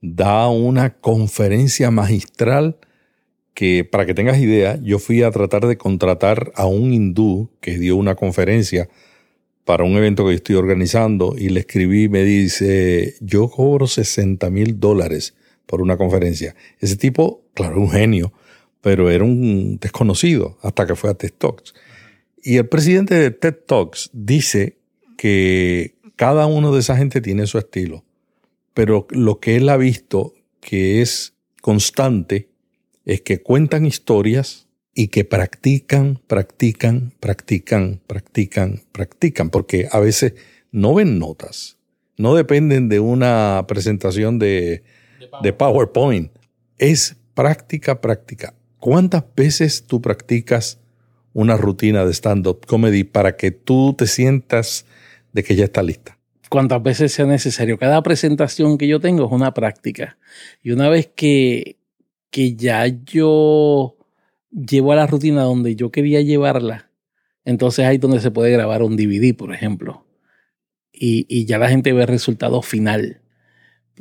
da 0.00 0.48
una 0.48 0.94
conferencia 0.94 1.90
magistral 1.90 2.78
que, 3.52 3.84
para 3.84 4.06
que 4.06 4.14
tengas 4.14 4.38
idea, 4.38 4.80
yo 4.82 4.98
fui 4.98 5.22
a 5.22 5.30
tratar 5.30 5.66
de 5.66 5.76
contratar 5.76 6.50
a 6.54 6.66
un 6.66 6.94
hindú 6.94 7.50
que 7.60 7.78
dio 7.78 7.96
una 7.96 8.14
conferencia 8.14 8.88
para 9.66 9.84
un 9.84 9.96
evento 9.96 10.26
que 10.26 10.34
estoy 10.34 10.56
organizando 10.56 11.34
y 11.36 11.50
le 11.50 11.60
escribí, 11.60 12.08
me 12.08 12.22
dice, 12.22 13.16
yo 13.20 13.50
cobro 13.50 13.86
60 13.86 14.48
mil 14.48 14.80
dólares 14.80 15.34
por 15.66 15.82
una 15.82 15.98
conferencia. 15.98 16.54
Ese 16.80 16.96
tipo, 16.96 17.44
claro, 17.52 17.80
un 17.80 17.90
genio, 17.90 18.32
pero 18.80 19.10
era 19.10 19.24
un 19.24 19.78
desconocido 19.78 20.56
hasta 20.62 20.86
que 20.86 20.94
fue 20.94 21.10
a 21.10 21.14
TED 21.14 21.32
Talks. 21.36 21.74
Y 22.42 22.56
el 22.56 22.68
presidente 22.68 23.14
de 23.14 23.30
TED 23.30 23.56
Talks 23.66 24.08
dice 24.12 24.76
que 25.16 25.96
cada 26.16 26.46
uno 26.46 26.72
de 26.72 26.80
esa 26.80 26.96
gente 26.96 27.20
tiene 27.20 27.46
su 27.46 27.58
estilo, 27.58 28.04
pero 28.74 29.06
lo 29.10 29.40
que 29.40 29.56
él 29.56 29.68
ha 29.68 29.76
visto 29.76 30.34
que 30.60 31.02
es 31.02 31.34
constante 31.62 32.48
es 33.04 33.20
que 33.20 33.42
cuentan 33.42 33.86
historias 33.86 34.66
y 34.94 35.08
que 35.08 35.24
practican, 35.24 36.20
practican, 36.26 37.12
practican, 37.20 38.00
practican, 38.06 38.82
practican, 38.92 39.50
porque 39.50 39.88
a 39.92 40.00
veces 40.00 40.34
no 40.72 40.94
ven 40.94 41.18
notas, 41.18 41.76
no 42.16 42.34
dependen 42.34 42.88
de 42.88 43.00
una 43.00 43.64
presentación 43.68 44.38
de, 44.38 44.82
de 45.42 45.52
PowerPoint, 45.52 46.32
es 46.78 47.16
práctica, 47.34 48.00
práctica. 48.00 48.54
¿Cuántas 48.78 49.24
veces 49.36 49.84
tú 49.86 50.00
practicas 50.00 50.80
una 51.34 51.58
rutina 51.58 52.06
de 52.06 52.14
stand-up 52.14 52.64
comedy 52.66 53.04
para 53.04 53.36
que 53.36 53.50
tú 53.50 53.94
te 53.96 54.06
sientas 54.06 54.85
de 55.36 55.44
que 55.44 55.54
ya 55.54 55.64
está 55.64 55.82
lista? 55.82 56.18
Cuantas 56.48 56.82
veces 56.82 57.12
sea 57.12 57.26
necesario. 57.26 57.78
Cada 57.78 58.02
presentación 58.02 58.78
que 58.78 58.88
yo 58.88 59.00
tengo 59.00 59.26
es 59.26 59.32
una 59.32 59.52
práctica. 59.52 60.18
Y 60.62 60.70
una 60.70 60.88
vez 60.88 61.10
que, 61.14 61.76
que 62.30 62.56
ya 62.56 62.86
yo 62.86 63.96
llevo 64.50 64.92
a 64.92 64.96
la 64.96 65.06
rutina 65.06 65.42
donde 65.42 65.76
yo 65.76 65.90
quería 65.90 66.22
llevarla, 66.22 66.90
entonces 67.44 67.84
ahí 67.84 67.96
es 67.96 68.00
donde 68.00 68.20
se 68.20 68.30
puede 68.30 68.50
grabar 68.50 68.82
un 68.82 68.96
DVD, 68.96 69.36
por 69.36 69.52
ejemplo. 69.52 70.06
Y, 70.90 71.26
y, 71.28 71.44
ya 71.44 71.58
la 71.58 71.68
gente 71.68 71.92
ve 71.92 72.02
el 72.02 72.08
resultado 72.08 72.62
final. 72.62 73.20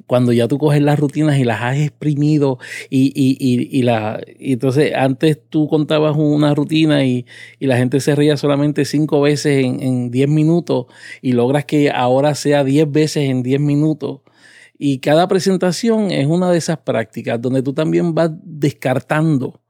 Cuando 0.07 0.33
ya 0.33 0.47
tú 0.47 0.57
coges 0.57 0.81
las 0.81 0.99
rutinas 0.99 1.37
y 1.39 1.43
las 1.43 1.61
has 1.61 1.77
exprimido 1.77 2.59
y, 2.89 3.13
y, 3.15 3.77
y, 3.77 3.81
la, 3.83 4.21
entonces 4.39 4.93
antes 4.93 5.39
tú 5.49 5.67
contabas 5.67 6.15
una 6.17 6.53
rutina 6.53 7.05
y, 7.05 7.25
la 7.59 7.77
gente 7.77 7.99
se 7.99 8.13
reía 8.15 8.37
solamente 8.37 8.85
cinco 8.85 9.21
veces 9.21 9.65
en, 9.65 9.81
en 9.81 10.11
diez 10.11 10.29
minutos 10.29 10.85
y 11.21 11.31
logras 11.31 11.65
que 11.65 11.89
ahora 11.89 12.35
sea 12.35 12.63
diez 12.63 12.91
veces 12.91 13.29
en 13.29 13.41
diez 13.41 13.59
minutos. 13.59 14.21
Y 14.77 14.99
cada 14.99 15.27
presentación 15.27 16.11
es 16.11 16.27
una 16.27 16.51
de 16.51 16.57
esas 16.57 16.79
prácticas 16.79 17.41
donde 17.41 17.63
tú 17.63 17.73
también 17.73 18.13
vas 18.13 18.31
descartando 18.43 19.61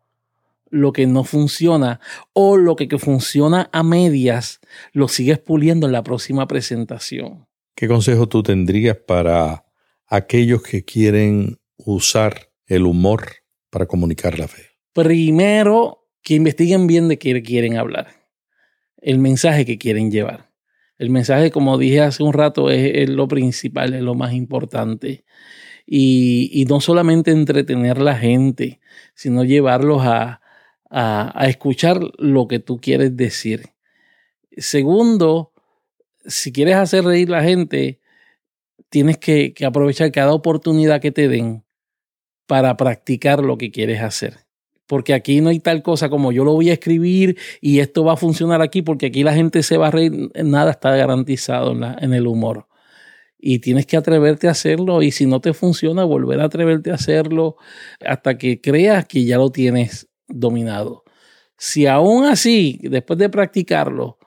lo 0.69 0.91
que 0.91 1.07
no 1.07 1.23
funciona 1.23 1.99
o 2.33 2.57
lo 2.57 2.75
que, 2.75 2.87
funciona 2.97 3.69
a 3.71 3.83
medias, 3.83 4.59
lo 4.93 5.07
sigues 5.07 5.39
puliendo 5.39 5.85
en 5.85 5.93
la 5.93 6.03
próxima 6.03 6.47
presentación. 6.47 7.47
¿Qué 7.75 7.87
consejo 7.87 8.27
tú 8.27 8.43
tendrías 8.43 8.97
para 8.97 9.65
aquellos 10.07 10.63
que 10.63 10.83
quieren 10.83 11.59
usar 11.77 12.49
el 12.67 12.83
humor 12.83 13.25
para 13.69 13.85
comunicar 13.85 14.39
la 14.39 14.47
fe? 14.47 14.63
Primero, 14.93 16.07
que 16.21 16.35
investiguen 16.35 16.87
bien 16.87 17.07
de 17.07 17.19
qué 17.19 17.41
quieren 17.43 17.77
hablar, 17.77 18.07
el 18.97 19.19
mensaje 19.19 19.65
que 19.65 19.77
quieren 19.77 20.11
llevar. 20.11 20.51
El 20.97 21.09
mensaje, 21.09 21.51
como 21.51 21.77
dije 21.77 22.01
hace 22.01 22.23
un 22.23 22.33
rato, 22.33 22.69
es, 22.71 23.09
lo 23.09 23.27
principal, 23.27 23.93
es 23.93 24.01
lo 24.01 24.15
más 24.15 24.33
importante. 24.33 25.25
Y, 25.85 26.65
no 26.69 26.79
solamente 26.81 27.31
entretener 27.31 27.97
a 27.97 28.03
la 28.03 28.15
gente, 28.15 28.79
sino 29.13 29.43
llevarlos 29.43 30.01
a, 30.03 30.41
a, 30.89 31.47
escuchar 31.47 31.99
lo 32.17 32.47
que 32.47 32.59
tú 32.59 32.79
quieres 32.79 33.15
decir. 33.15 33.69
Segundo, 34.57 35.51
si 36.25 36.51
quieres 36.51 36.75
hacer 36.75 37.03
reír 37.03 37.27
a 37.33 37.37
la 37.37 37.43
gente, 37.43 37.99
tienes 38.89 39.17
que, 39.17 39.53
aprovechar 39.65 40.11
cada 40.11 40.33
oportunidad 40.33 41.01
que 41.01 41.11
te 41.11 41.27
den 41.27 41.63
para 42.47 42.77
practicar 42.77 43.43
lo 43.43 43.57
que 43.57 43.71
quieres 43.71 44.01
hacer. 44.01 44.45
Porque 44.87 45.13
aquí 45.13 45.41
no 45.41 45.49
hay 45.49 45.59
tal 45.59 45.81
cosa 45.81 46.09
como 46.09 46.31
yo 46.31 46.43
lo 46.43 46.53
voy 46.53 46.69
a 46.69 46.73
escribir 46.73 47.37
y 47.59 47.79
esto 47.79 48.03
va 48.03 48.13
a 48.13 48.17
funcionar 48.17 48.61
aquí 48.61 48.83
porque 48.83 49.07
aquí 49.07 49.23
la 49.23 49.33
gente 49.33 49.63
se 49.63 49.77
va 49.77 49.87
a 49.87 49.91
reír. 49.91 50.31
Nada 50.43 50.71
está 50.71 50.95
garantizado 50.95 51.71
en, 51.71 51.83
en 51.83 52.13
el 52.13 52.27
humor. 52.27 52.67
Y 53.39 53.59
tienes 53.59 53.85
que 53.87 53.97
atreverte 53.97 54.47
a 54.47 54.51
hacerlo 54.51 55.01
y 55.01 55.11
si 55.11 55.25
no 55.25 55.41
te 55.41 55.53
funciona, 55.53 56.03
volver 56.03 56.39
a 56.39 56.45
atreverte 56.45 56.91
a 56.91 56.95
hacerlo 56.95 57.57
hasta 58.05 58.37
que 58.37 58.61
creas 58.61 59.05
que 59.05 59.25
ya 59.25 59.37
lo 59.37 59.49
tienes 59.51 60.07
dominado. 60.27 61.03
Si 61.57 61.87
aún 61.87 62.25
así, 62.25 62.79
después 62.83 63.17
de 63.17 63.29
practicarlo, 63.29 64.19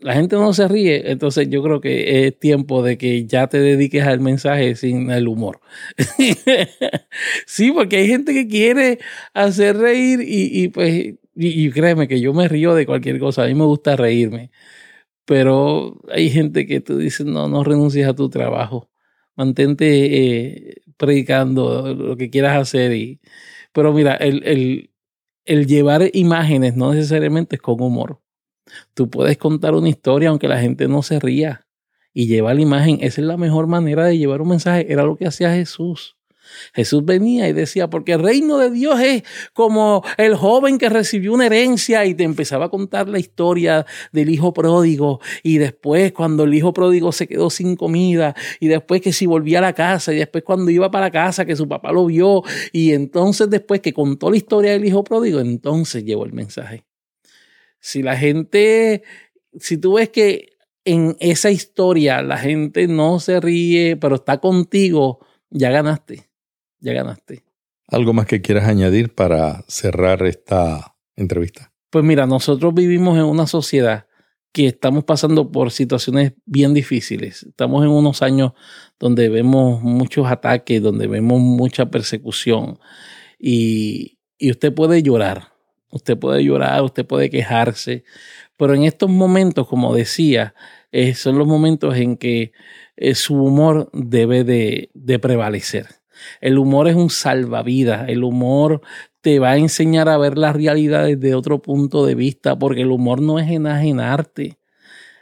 la 0.00 0.14
gente 0.14 0.36
no 0.36 0.52
se 0.52 0.68
ríe, 0.68 1.10
entonces 1.10 1.48
yo 1.48 1.62
creo 1.62 1.80
que 1.80 2.26
es 2.26 2.38
tiempo 2.38 2.82
de 2.82 2.98
que 2.98 3.26
ya 3.26 3.48
te 3.48 3.58
dediques 3.58 4.04
al 4.04 4.20
mensaje 4.20 4.74
sin 4.76 5.10
el 5.10 5.28
humor. 5.28 5.60
sí, 7.46 7.72
porque 7.72 7.96
hay 7.96 8.08
gente 8.08 8.32
que 8.34 8.48
quiere 8.48 8.98
hacer 9.34 9.76
reír 9.78 10.20
y, 10.22 10.68
pues, 10.68 11.14
y, 11.34 11.70
créeme 11.70 12.08
que 12.08 12.20
yo 12.20 12.32
me 12.34 12.48
río 12.48 12.74
de 12.74 12.86
cualquier 12.86 13.18
cosa, 13.18 13.44
a 13.44 13.46
mí 13.46 13.54
me 13.54 13.64
gusta 13.64 13.96
reírme, 13.96 14.50
pero 15.24 16.00
hay 16.10 16.30
gente 16.30 16.66
que 16.66 16.80
tú 16.80 16.98
dices, 16.98 17.26
no, 17.26 17.48
no 17.48 17.64
renuncies 17.64 18.06
a 18.06 18.14
tu 18.14 18.30
trabajo, 18.30 18.90
mantente 19.36 20.66
eh, 20.68 20.82
predicando 20.96 21.94
lo 21.94 22.16
que 22.16 22.30
quieras 22.30 22.58
hacer. 22.58 22.92
Y, 22.94 23.20
pero 23.72 23.92
mira, 23.92 24.14
el, 24.16 24.42
el, 24.44 24.90
el 25.46 25.66
llevar 25.66 26.10
imágenes 26.14 26.76
no 26.76 26.92
necesariamente 26.94 27.56
es 27.56 27.62
con 27.62 27.80
humor. 27.82 28.20
Tú 28.94 29.10
puedes 29.10 29.38
contar 29.38 29.74
una 29.74 29.88
historia 29.88 30.30
aunque 30.30 30.48
la 30.48 30.60
gente 30.60 30.88
no 30.88 31.02
se 31.02 31.20
ría 31.20 31.66
y 32.12 32.26
llevar 32.26 32.56
la 32.56 32.62
imagen. 32.62 32.98
Esa 33.02 33.20
es 33.20 33.26
la 33.26 33.36
mejor 33.36 33.66
manera 33.66 34.04
de 34.06 34.18
llevar 34.18 34.40
un 34.40 34.48
mensaje. 34.48 34.90
Era 34.90 35.04
lo 35.04 35.16
que 35.16 35.26
hacía 35.26 35.52
Jesús. 35.52 36.16
Jesús 36.74 37.04
venía 37.04 37.48
y 37.48 37.52
decía, 37.52 37.90
porque 37.90 38.12
el 38.12 38.22
reino 38.22 38.58
de 38.58 38.70
Dios 38.70 39.00
es 39.00 39.22
como 39.52 40.02
el 40.16 40.34
joven 40.34 40.78
que 40.78 40.88
recibió 40.88 41.32
una 41.32 41.46
herencia 41.46 42.04
y 42.04 42.14
te 42.14 42.24
empezaba 42.24 42.66
a 42.66 42.68
contar 42.68 43.08
la 43.08 43.18
historia 43.18 43.86
del 44.12 44.30
hijo 44.30 44.52
pródigo 44.52 45.20
y 45.42 45.58
después 45.58 46.12
cuando 46.12 46.44
el 46.44 46.54
hijo 46.54 46.72
pródigo 46.72 47.12
se 47.12 47.26
quedó 47.26 47.50
sin 47.50 47.76
comida 47.76 48.34
y 48.60 48.68
después 48.68 49.00
que 49.00 49.12
si 49.12 49.26
volvía 49.26 49.58
a 49.58 49.62
la 49.62 49.72
casa 49.72 50.12
y 50.12 50.16
después 50.16 50.44
cuando 50.44 50.70
iba 50.70 50.90
para 50.90 51.06
la 51.06 51.10
casa 51.10 51.44
que 51.44 51.56
su 51.56 51.68
papá 51.68 51.92
lo 51.92 52.06
vio 52.06 52.42
y 52.72 52.92
entonces 52.92 53.50
después 53.50 53.80
que 53.80 53.92
contó 53.92 54.30
la 54.30 54.36
historia 54.36 54.72
del 54.72 54.84
hijo 54.84 55.04
pródigo, 55.04 55.40
entonces 55.40 56.04
llevó 56.04 56.24
el 56.24 56.32
mensaje. 56.32 56.84
Si 57.86 58.02
la 58.02 58.16
gente, 58.16 59.02
si 59.58 59.78
tú 59.78 59.94
ves 59.94 60.08
que 60.08 60.56
en 60.84 61.16
esa 61.20 61.50
historia 61.50 62.22
la 62.22 62.38
gente 62.38 62.88
no 62.88 63.20
se 63.20 63.40
ríe, 63.40 63.96
pero 63.96 64.16
está 64.16 64.38
contigo, 64.38 65.20
ya 65.50 65.70
ganaste 65.70 66.28
ya 66.80 66.92
ganaste. 66.92 67.44
¿Algo 67.88 68.12
más 68.12 68.26
que 68.26 68.40
quieras 68.40 68.64
añadir 68.64 69.14
para 69.14 69.64
cerrar 69.68 70.24
esta 70.24 70.96
entrevista? 71.14 71.72
Pues 71.90 72.04
mira, 72.04 72.26
nosotros 72.26 72.74
vivimos 72.74 73.16
en 73.16 73.24
una 73.24 73.46
sociedad 73.46 74.06
que 74.52 74.66
estamos 74.66 75.04
pasando 75.04 75.52
por 75.52 75.70
situaciones 75.70 76.32
bien 76.46 76.74
difíciles. 76.74 77.42
Estamos 77.42 77.84
en 77.84 77.90
unos 77.90 78.22
años 78.22 78.52
donde 78.98 79.28
vemos 79.28 79.82
muchos 79.82 80.26
ataques, 80.26 80.82
donde 80.82 81.06
vemos 81.06 81.40
mucha 81.40 81.86
persecución 81.86 82.78
y, 83.38 84.18
y 84.38 84.50
usted 84.50 84.72
puede 84.72 85.02
llorar, 85.02 85.52
usted 85.96 86.18
puede 86.18 86.44
llorar, 86.44 86.82
usted 86.82 87.06
puede 87.06 87.30
quejarse, 87.30 88.04
Pero 88.56 88.74
en 88.74 88.84
estos 88.84 89.10
momentos, 89.10 89.68
como 89.68 89.94
decía, 89.94 90.54
eh, 90.92 91.14
son 91.14 91.38
los 91.38 91.46
momentos 91.46 91.96
en 91.96 92.16
que 92.16 92.52
eh, 92.96 93.14
su 93.14 93.34
humor 93.34 93.90
debe 93.92 94.44
de, 94.44 95.18
prevalecer. 95.20 95.86
El 96.40 96.58
humor 96.58 96.88
es 96.88 96.96
un 96.96 97.10
salvavidas, 97.10 98.08
el 98.08 98.24
humor 98.24 98.80
te 99.20 99.38
va 99.38 99.50
a 99.50 99.56
enseñar 99.58 100.08
a 100.08 100.16
ver 100.16 100.38
la 100.38 100.52
realidad 100.52 101.04
desde 101.06 101.34
otro 101.34 101.60
punto 101.60 102.06
de 102.06 102.14
vista, 102.14 102.58
porque 102.58 102.82
el 102.82 102.90
humor 102.90 103.20
no 103.20 103.38
es 103.38 103.50
enajenarte. 103.50 104.58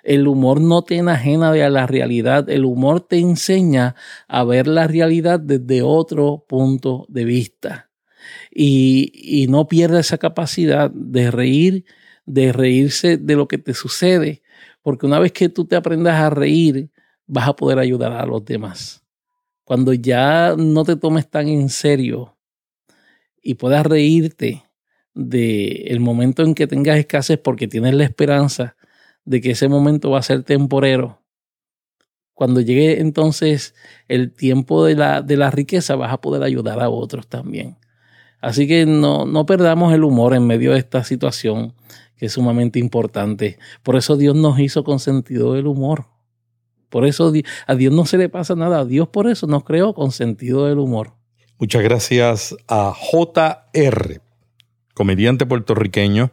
El 0.04 0.28
humor 0.28 0.60
no 0.60 0.82
te 0.82 0.96
enajena 0.96 1.50
de 1.50 1.68
la 1.70 1.86
realidad, 1.86 2.48
el 2.50 2.64
humor 2.64 3.00
te 3.00 3.18
enseña 3.18 3.96
a 4.28 4.44
ver 4.44 4.68
la 4.68 4.86
realidad 4.86 5.40
desde 5.40 5.82
otro 5.82 6.44
punto 6.46 7.06
de 7.08 7.24
vista. 7.24 7.90
Y, 8.50 9.46
no 9.48 9.68
pierda 9.68 10.00
esa 10.00 10.18
capacidad 10.18 10.90
de 10.90 11.30
reír, 11.30 11.84
de 12.26 12.52
reírse 12.52 13.16
de 13.16 13.36
lo 13.36 13.48
que 13.48 13.58
te 13.58 13.74
sucede, 13.74 14.42
porque 14.82 15.06
una 15.06 15.18
vez 15.18 15.32
que 15.32 15.48
tú 15.48 15.66
te 15.66 15.76
aprendas 15.76 16.20
a 16.20 16.30
reír, 16.30 16.90
vas 17.26 17.48
a 17.48 17.56
poder 17.56 17.78
ayudar 17.78 18.12
a 18.12 18.26
los 18.26 18.44
demás. 18.44 19.04
Cuando 19.64 19.92
ya 19.94 20.54
no 20.56 20.84
te 20.84 20.96
tomes 20.96 21.28
tan 21.28 21.48
en 21.48 21.68
serio 21.68 22.36
y 23.42 23.54
puedas 23.54 23.86
reírte 23.86 24.64
de 25.14 25.84
el 25.86 26.00
momento 26.00 26.42
en 26.42 26.54
que 26.54 26.66
tengas 26.66 26.98
escasez 26.98 27.38
porque 27.38 27.68
tienes 27.68 27.94
la 27.94 28.04
esperanza 28.04 28.76
de 29.24 29.40
que 29.40 29.52
ese 29.52 29.68
momento 29.68 30.10
va 30.10 30.18
a 30.18 30.22
ser 30.22 30.42
temporero. 30.42 31.22
Cuando 32.34 32.60
llegue 32.60 33.00
entonces 33.00 33.74
el 34.08 34.32
tiempo 34.32 34.84
de 34.84 34.96
la, 34.96 35.22
de 35.22 35.36
la 35.36 35.50
riqueza, 35.50 35.94
vas 35.94 36.12
a 36.12 36.20
poder 36.20 36.42
ayudar 36.42 36.80
a 36.80 36.90
otros 36.90 37.28
también. 37.28 37.76
Así 38.44 38.68
que 38.68 38.84
no, 38.84 39.24
no 39.24 39.46
perdamos 39.46 39.94
el 39.94 40.04
humor 40.04 40.34
en 40.34 40.46
medio 40.46 40.72
de 40.72 40.78
esta 40.78 41.02
situación 41.02 41.72
que 42.18 42.26
es 42.26 42.32
sumamente 42.32 42.78
importante. 42.78 43.58
Por 43.82 43.96
eso 43.96 44.18
Dios 44.18 44.36
nos 44.36 44.58
hizo 44.58 44.84
con 44.84 45.00
sentido 45.00 45.54
del 45.54 45.66
humor. 45.66 46.08
Por 46.90 47.06
eso 47.06 47.32
a 47.66 47.74
Dios 47.74 47.94
no 47.94 48.04
se 48.04 48.18
le 48.18 48.28
pasa 48.28 48.54
nada. 48.54 48.80
A 48.80 48.84
Dios 48.84 49.08
por 49.08 49.28
eso 49.28 49.46
nos 49.46 49.64
creó 49.64 49.94
con 49.94 50.12
sentido 50.12 50.66
del 50.66 50.78
humor. 50.78 51.14
Muchas 51.58 51.82
gracias 51.82 52.54
a 52.68 52.92
JR, 52.94 54.20
comediante 54.92 55.46
puertorriqueño 55.46 56.30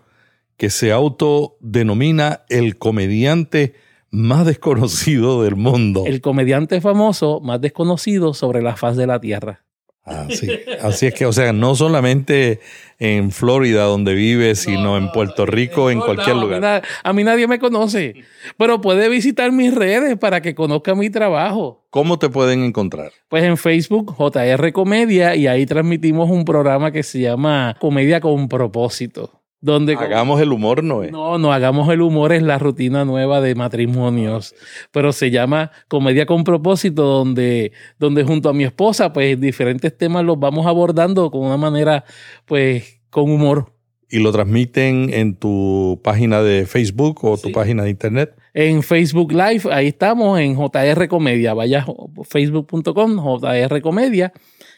que 0.58 0.70
se 0.70 0.92
autodenomina 0.92 2.42
el 2.50 2.78
comediante 2.78 3.74
más 4.10 4.46
desconocido 4.46 5.44
del 5.44 5.56
mundo. 5.56 6.04
El 6.06 6.20
comediante 6.20 6.82
famoso 6.82 7.40
más 7.40 7.62
desconocido 7.62 8.34
sobre 8.34 8.62
la 8.62 8.76
faz 8.76 8.98
de 8.98 9.08
la 9.08 9.22
tierra. 9.22 9.64
Así, 10.04 10.50
así 10.82 11.06
es 11.06 11.14
que, 11.14 11.26
o 11.28 11.34
sea, 11.34 11.54
no 11.54 11.76
solamente 11.76 12.60
en 12.98 13.32
Florida 13.32 13.84
donde 13.84 14.14
vive, 14.16 14.56
sino 14.56 14.98
en 14.98 15.12
Puerto 15.12 15.46
Rico, 15.46 15.92
en 15.92 16.00
cualquier 16.00 16.36
lugar. 16.36 16.84
A 17.04 17.14
mí, 17.14 17.24
nadie 17.24 17.48
me 17.48 17.60
conoce, 17.60 18.16
pero 18.58 18.82
puede 18.82 19.10
visitar 19.10 19.52
mis 19.52 19.74
redes 19.74 20.18
para 20.18 20.42
que 20.42 20.56
conozca 20.56 20.96
mi 20.96 21.10
trabajo. 21.10 21.86
¿Cómo 21.92 22.18
te 22.18 22.30
pueden 22.30 22.64
encontrar? 22.64 23.12
Pues 23.30 23.44
en 23.44 23.58
Facebook, 23.58 24.16
JR 24.18 24.72
Comedia, 24.72 25.36
y 25.36 25.48
ahí 25.48 25.66
transmitimos 25.66 26.30
un 26.30 26.46
programa 26.46 26.92
que 26.92 27.04
se 27.04 27.20
llama 27.20 27.76
Comedia 27.80 28.22
con 28.22 28.48
propósito. 28.50 29.41
Donde 29.64 29.94
hagamos 29.94 30.42
el 30.42 30.52
humor, 30.52 30.84
¿no 30.84 31.04
es? 31.04 31.12
No, 31.12 31.38
no 31.38 31.54
hagamos 31.54 31.88
el 31.94 32.02
humor, 32.02 32.34
es 32.34 32.42
la 32.42 32.58
rutina 32.58 33.06
nueva 33.06 33.42
de 33.42 33.54
matrimonios. 33.54 34.56
Pero 34.92 35.14
se 35.14 35.30
llama 35.30 35.72
Comedia 35.88 36.26
con 36.26 36.44
propósito, 36.44 37.04
donde, 37.04 37.72
donde 38.00 38.24
junto 38.24 38.50
a 38.50 38.54
mi 38.54 38.64
esposa, 38.64 39.14
pues 39.14 39.40
diferentes 39.40 39.96
temas 39.96 40.26
los 40.26 40.40
vamos 40.40 40.66
abordando 40.66 41.30
con 41.30 41.46
una 41.46 41.58
manera, 41.58 42.06
pues, 42.46 43.02
con 43.12 43.30
humor. 43.30 43.72
¿Y 44.10 44.18
lo 44.18 44.32
transmiten 44.32 45.14
en 45.14 45.36
tu 45.36 46.02
página 46.04 46.42
de 46.42 46.66
Facebook 46.66 47.24
o 47.24 47.38
tu 47.38 47.52
página 47.52 47.84
de 47.84 47.92
internet? 47.92 48.36
En 48.56 48.82
Facebook 48.82 49.32
Live, 49.32 49.72
ahí 49.72 49.90
estamos, 49.90 50.40
en 50.40 50.56
JR 50.56 51.08
Comedia. 51.08 51.54
Vaya 51.54 51.86
facebook.com, 52.28 53.18
JR 53.18 53.82
Comedia. 53.82 54.34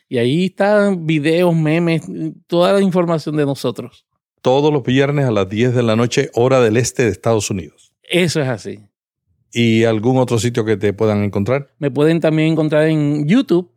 Y 0.09 0.17
ahí 0.17 0.45
están 0.47 1.05
videos, 1.07 1.55
memes, 1.55 2.01
toda 2.47 2.73
la 2.73 2.81
información 2.81 3.37
de 3.37 3.45
nosotros 3.45 4.05
todos 4.43 4.73
los 4.73 4.83
viernes 4.83 5.25
a 5.25 5.31
las 5.31 5.47
10 5.47 5.73
de 5.73 5.83
la 5.83 5.95
noche, 5.95 6.29
hora 6.33 6.59
del 6.59 6.75
este 6.75 7.03
de 7.03 7.09
Estados 7.09 7.49
Unidos. 7.49 7.93
Eso 8.03 8.41
es 8.41 8.49
así. 8.49 8.81
¿Y 9.53 9.85
algún 9.85 10.17
otro 10.17 10.37
sitio 10.37 10.65
que 10.65 10.75
te 10.75 10.91
puedan 10.91 11.23
encontrar? 11.23 11.69
Me 11.79 11.89
pueden 11.89 12.19
también 12.19 12.51
encontrar 12.51 12.89
en 12.89 13.25
YouTube, 13.25 13.71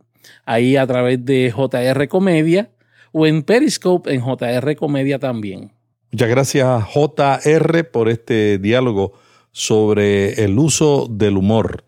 ahí 0.45 0.77
a 0.77 0.85
través 0.85 1.25
de 1.25 1.55
JR 1.55 2.09
Comedia, 2.09 2.73
o 3.13 3.27
en 3.27 3.45
Periscope 3.45 4.13
en 4.13 4.21
JR 4.21 4.75
Comedia 4.75 5.21
también. 5.21 5.73
Muchas 6.11 6.29
gracias 6.29 6.85
JR 6.93 7.91
por 7.93 8.09
este 8.09 8.59
diálogo 8.59 9.13
sobre 9.53 10.45
el 10.45 10.59
uso 10.59 11.07
del 11.09 11.37
humor. 11.37 11.85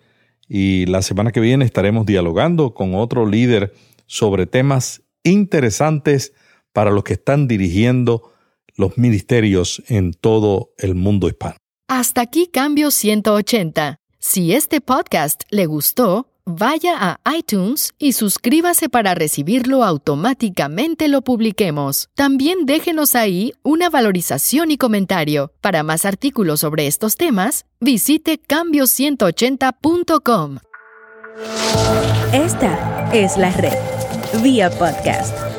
Y 0.49 0.87
la 0.87 1.03
semana 1.03 1.33
que 1.33 1.41
viene 1.41 1.64
estaremos 1.64 2.07
dialogando 2.07 2.75
con 2.75 2.95
otro 2.95 3.27
líder 3.27 3.75
sobre 4.07 4.47
temas 4.47 5.03
interesantes 5.25 6.33
para 6.73 6.93
los 6.93 7.03
que 7.03 7.14
están 7.14 7.49
dirigiendo 7.49 8.38
los 8.79 8.97
ministerios 8.97 9.83
en 9.88 10.14
todo 10.14 10.71
el 10.79 10.95
mundo 10.95 11.29
hispano. 11.29 11.57
Hasta 11.88 12.23
aquí 12.23 12.47
Cambio 12.47 12.91
180. 12.91 13.97
Si 14.19 14.53
este 14.53 14.81
podcast 14.81 15.43
le 15.51 15.67
gustó, 15.67 16.29
vaya 16.45 16.97
a 16.99 17.21
iTunes 17.37 17.93
y 17.99 18.12
suscríbase 18.12 18.88
para 18.88 19.14
recibirlo 19.14 19.85
automáticamente 19.85 21.09
lo 21.09 21.23
publiquemos. 21.23 22.09
También 22.14 22.67
déjenos 22.67 23.14
ahí 23.14 23.53
una 23.62 23.91
valorización 23.91 24.71
y 24.71 24.79
comentario. 24.79 25.53
Para 25.61 25.83
más 25.83 26.05
artículos 26.05 26.61
sobre 26.61 26.87
estos 26.87 27.17
temas, 27.17 27.67
visite 27.81 28.41
cambio180.com. 28.41 30.59
Esta 32.33 33.11
es 33.12 33.37
la 33.37 33.51
red, 33.53 33.79
vía 34.43 34.71
podcast. 34.71 35.58